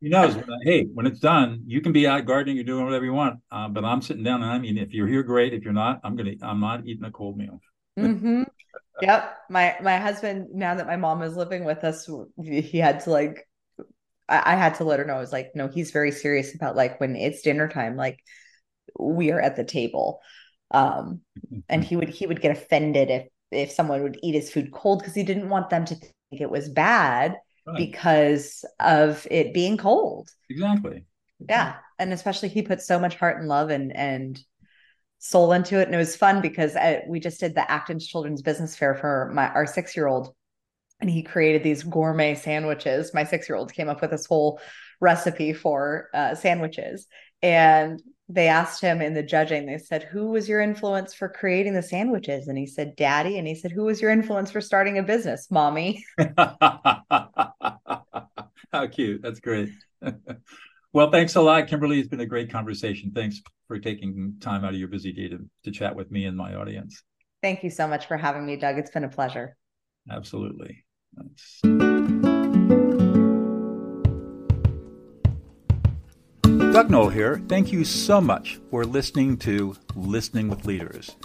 he 0.02 0.10
knows 0.10 0.36
hey 0.63 0.86
when 0.93 1.06
it's 1.06 1.20
done 1.20 1.62
you 1.65 1.82
can 1.82 1.91
be 1.91 2.08
out 2.08 2.26
gardening 2.26 2.56
you're 2.56 2.65
doing 2.65 2.86
whatever 2.86 3.06
you 3.06 3.13
want 3.13 3.39
uh, 3.52 3.67
but 3.67 3.84
i'm 3.84 4.02
sitting 4.02 4.24
down 4.24 4.43
and 4.43 4.52
i 4.52 4.58
mean 4.58 4.78
if 4.78 4.93
you're 4.93 5.08
here 5.08 5.24
great 5.24 5.54
if 5.54 5.63
you're 5.63 5.74
not 5.74 6.00
i'm 6.04 6.15
gonna 6.15 6.34
i'm 6.41 6.60
not 6.60 6.86
eating 6.86 7.04
a 7.06 7.12
cold 7.12 7.38
meal 7.38 7.60
mm-hmm. 7.98 8.43
yep 9.02 9.38
my 9.50 9.76
my 9.82 9.98
husband 9.98 10.48
now 10.54 10.76
that 10.76 10.86
my 10.86 10.96
mom 10.96 11.22
is 11.24 11.36
living 11.36 11.63
with 11.63 11.84
us 11.84 12.10
he 12.43 12.78
had 12.78 13.00
to 13.00 13.10
like 13.10 13.46
I, 14.30 14.54
I 14.54 14.56
had 14.56 14.76
to 14.76 14.84
let 14.84 15.00
her 15.00 15.06
know 15.06 15.16
i 15.16 15.20
was 15.20 15.34
like 15.34 15.52
no 15.56 15.68
he's 15.68 15.92
very 15.92 16.12
serious 16.12 16.56
about 16.56 16.76
like 16.76 17.00
when 17.00 17.16
it's 17.16 17.42
dinner 17.42 17.68
time 17.70 17.96
like 17.96 18.20
we 19.00 19.32
are 19.32 19.42
at 19.42 19.56
the 19.56 19.63
table 19.63 20.22
Um, 20.72 21.22
and 21.70 21.84
he 21.84 21.96
would 21.96 22.10
he 22.10 22.28
would 22.28 22.42
get 22.42 22.52
offended 22.58 23.10
if 23.10 23.28
if 23.52 23.72
someone 23.72 24.04
would 24.04 24.20
eat 24.24 24.36
his 24.36 24.52
food 24.52 24.72
cold 24.72 25.00
because 25.00 25.16
he 25.16 25.24
didn't 25.24 25.50
want 25.50 25.70
them 25.70 25.86
to 25.86 25.96
think 25.96 26.42
it 26.42 26.52
was 26.52 26.70
bad 26.70 27.38
right. 27.66 27.78
because 27.78 28.66
of 28.80 29.26
it 29.32 29.54
being 29.54 29.78
cold. 29.78 30.30
Exactly. 30.50 31.06
Yeah, 31.50 31.76
and 32.00 32.13
especially 32.13 32.50
he 32.50 32.62
put 32.63 32.82
so 32.82 33.00
much 33.00 33.16
heart 33.16 33.40
and 33.40 33.48
love 33.48 33.70
and 33.70 33.96
and 33.96 34.40
soul 35.20 35.54
into 35.54 35.80
it, 35.80 35.88
and 35.88 35.96
it 35.96 35.98
was 35.98 36.16
fun 36.16 36.42
because 36.42 36.76
I, 36.76 37.04
we 37.08 37.20
just 37.20 37.40
did 37.40 37.56
the 37.56 37.70
Acton's 37.70 38.08
Children's 38.08 38.42
Business 38.42 38.76
Fair 38.76 38.96
for 38.96 39.32
my 39.34 39.50
our 39.50 39.66
six 39.68 39.96
year 39.96 40.08
old, 40.08 40.34
and 40.99 41.10
he 41.10 41.23
created 41.23 41.63
these 41.63 41.83
gourmet 41.83 42.36
sandwiches. 42.36 43.13
My 43.13 43.23
six 43.23 43.47
year 43.47 43.57
old 43.57 43.73
came 43.73 43.89
up 43.89 44.01
with 44.01 44.12
this 44.12 44.25
whole 44.25 44.60
recipe 44.99 45.53
for 45.53 46.10
uh, 46.13 46.36
sandwiches, 46.36 47.07
and 47.41 48.01
they 48.29 48.47
asked 48.47 48.81
him 48.81 49.01
in 49.01 49.13
the 49.13 49.23
judging, 49.23 49.65
they 49.65 49.77
said, 49.77 50.03
Who 50.03 50.27
was 50.27 50.49
your 50.49 50.60
influence 50.60 51.13
for 51.13 51.29
creating 51.29 51.73
the 51.73 51.81
sandwiches? 51.81 52.47
And 52.47 52.57
he 52.57 52.65
said, 52.65 52.95
Daddy. 52.97 53.38
And 53.38 53.47
he 53.47 53.55
said, 53.55 53.71
Who 53.71 53.86
was 53.86 54.01
your 54.01 54.12
influence 54.12 54.51
for 54.51 54.60
starting 54.60 54.97
a 54.97 55.03
business? 55.03 55.49
Mommy. 55.49 56.03
How 56.38 57.03
cute. 58.91 59.21
That's 59.21 59.39
great. 59.39 59.69
well, 60.93 61.10
thanks 61.10 61.36
a 61.36 61.41
lot, 61.41 61.67
Kimberly. 61.67 61.99
It's 61.99 62.10
been 62.10 62.19
a 62.19 62.25
great 62.25 62.51
conversation. 62.51 63.13
Thanks 63.15 63.41
for 63.67 63.79
taking 63.79 64.36
time 64.41 64.65
out 64.65 64.73
of 64.73 64.79
your 64.79 64.89
busy 64.89 65.13
day 65.13 65.29
to, 65.29 65.39
to 65.63 65.71
chat 65.71 65.95
with 65.95 66.12
me 66.12 66.25
and 66.25 66.36
my 66.36 66.55
audience. 66.55 67.01
Thank 67.41 67.63
you 67.63 67.69
so 67.69 67.88
much 67.88 68.07
for 68.07 68.17
having 68.17 68.45
me, 68.45 68.57
Doug. 68.57 68.77
It's 68.77 68.91
been 68.91 69.05
a 69.05 69.10
pleasure. 69.10 69.55
Absolutely. 70.10 70.83
Doug 76.77 76.91
Noll 76.91 77.10
here. 77.10 77.41
Thank 77.47 77.71
you 77.71 77.84
so 77.84 78.21
much 78.21 78.60
for 78.69 78.86
listening 78.86 79.38
to 79.38 79.75
Listening 79.95 80.47
with 80.47 80.65
Leaders. 80.65 81.15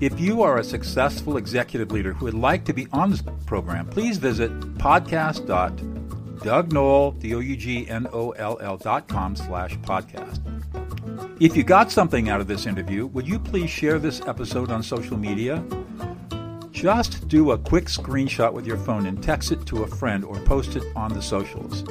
If 0.00 0.18
you 0.18 0.42
are 0.42 0.56
a 0.58 0.64
successful 0.64 1.36
executive 1.36 1.92
leader 1.92 2.14
who 2.14 2.24
would 2.24 2.32
like 2.32 2.64
to 2.64 2.72
be 2.72 2.86
on 2.90 3.10
this 3.10 3.22
program, 3.44 3.86
please 3.86 4.16
visit 4.16 4.50
podcast.dougnoll, 4.78 7.10
D-O-U-G-N-O-L-L 7.18 8.76
dot 8.78 9.06
com 9.06 9.36
slash 9.36 9.76
podcast. 9.80 10.40
If 11.38 11.54
you 11.54 11.64
got 11.64 11.92
something 11.92 12.30
out 12.30 12.40
of 12.40 12.46
this 12.46 12.64
interview, 12.64 13.06
would 13.08 13.28
you 13.28 13.38
please 13.38 13.68
share 13.68 13.98
this 13.98 14.22
episode 14.22 14.70
on 14.70 14.82
social 14.82 15.18
media? 15.18 15.62
Just 16.84 17.28
do 17.28 17.52
a 17.52 17.56
quick 17.56 17.86
screenshot 17.86 18.52
with 18.52 18.66
your 18.66 18.76
phone 18.76 19.06
and 19.06 19.22
text 19.22 19.50
it 19.52 19.64
to 19.68 19.84
a 19.84 19.86
friend 19.86 20.22
or 20.22 20.38
post 20.40 20.76
it 20.76 20.82
on 20.94 21.14
the 21.14 21.22
socials. 21.22 21.82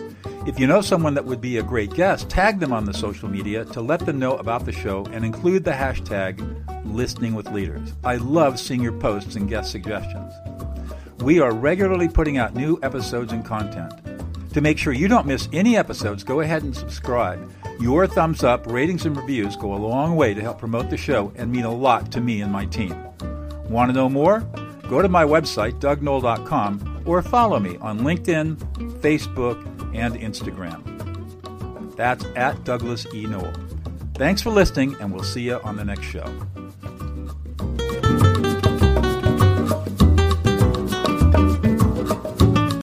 If 0.45 0.59
you 0.59 0.67
know 0.67 0.81
someone 0.81 1.15
that 1.15 1.25
would 1.25 1.41
be 1.41 1.57
a 1.57 1.63
great 1.63 1.95
guest, 1.95 2.29
tag 2.29 2.59
them 2.59 2.71
on 2.71 2.85
the 2.85 2.93
social 2.93 3.27
media 3.27 3.65
to 3.65 3.81
let 3.81 4.01
them 4.01 4.19
know 4.19 4.35
about 4.35 4.65
the 4.65 4.71
show 4.71 5.03
and 5.05 5.25
include 5.25 5.63
the 5.63 5.71
hashtag 5.71 6.37
listening 6.85 7.33
with 7.33 7.51
leaders. 7.51 7.95
I 8.03 8.17
love 8.17 8.59
seeing 8.59 8.83
your 8.83 8.93
posts 8.93 9.33
and 9.35 9.49
guest 9.49 9.71
suggestions. 9.71 10.31
We 11.21 11.39
are 11.39 11.55
regularly 11.55 12.07
putting 12.07 12.37
out 12.37 12.53
new 12.53 12.79
episodes 12.83 13.33
and 13.33 13.43
content. 13.43 13.99
To 14.53 14.61
make 14.61 14.77
sure 14.77 14.93
you 14.93 15.07
don't 15.07 15.25
miss 15.25 15.49
any 15.51 15.75
episodes, 15.75 16.23
go 16.23 16.41
ahead 16.41 16.61
and 16.61 16.77
subscribe. 16.77 17.51
Your 17.79 18.05
thumbs 18.05 18.43
up, 18.43 18.67
ratings, 18.67 19.07
and 19.07 19.17
reviews 19.17 19.55
go 19.55 19.73
a 19.73 19.75
long 19.75 20.15
way 20.15 20.35
to 20.35 20.41
help 20.41 20.59
promote 20.59 20.91
the 20.91 20.97
show 20.97 21.33
and 21.35 21.51
mean 21.51 21.65
a 21.65 21.73
lot 21.73 22.11
to 22.11 22.21
me 22.21 22.41
and 22.41 22.51
my 22.51 22.67
team. 22.67 22.95
Want 23.67 23.89
to 23.89 23.93
know 23.95 24.07
more? 24.07 24.47
Go 24.93 25.01
to 25.01 25.09
my 25.09 25.23
website, 25.23 25.79
dougnoll.com, 25.79 27.01
or 27.07 27.23
follow 27.23 27.59
me 27.59 27.77
on 27.77 28.01
LinkedIn, 28.01 28.57
Facebook, 29.01 29.57
and 29.95 30.13
Instagram. 30.13 31.95
That's 31.95 32.23
at 32.35 32.63
Douglas 32.63 33.07
E. 33.11 33.25
Noll. 33.25 33.51
Thanks 34.13 34.43
for 34.43 34.51
listening, 34.51 34.95
and 34.99 35.11
we'll 35.11 35.23
see 35.23 35.41
you 35.41 35.59
on 35.61 35.77
the 35.77 35.83
next 35.83 36.03
show. 36.03 36.31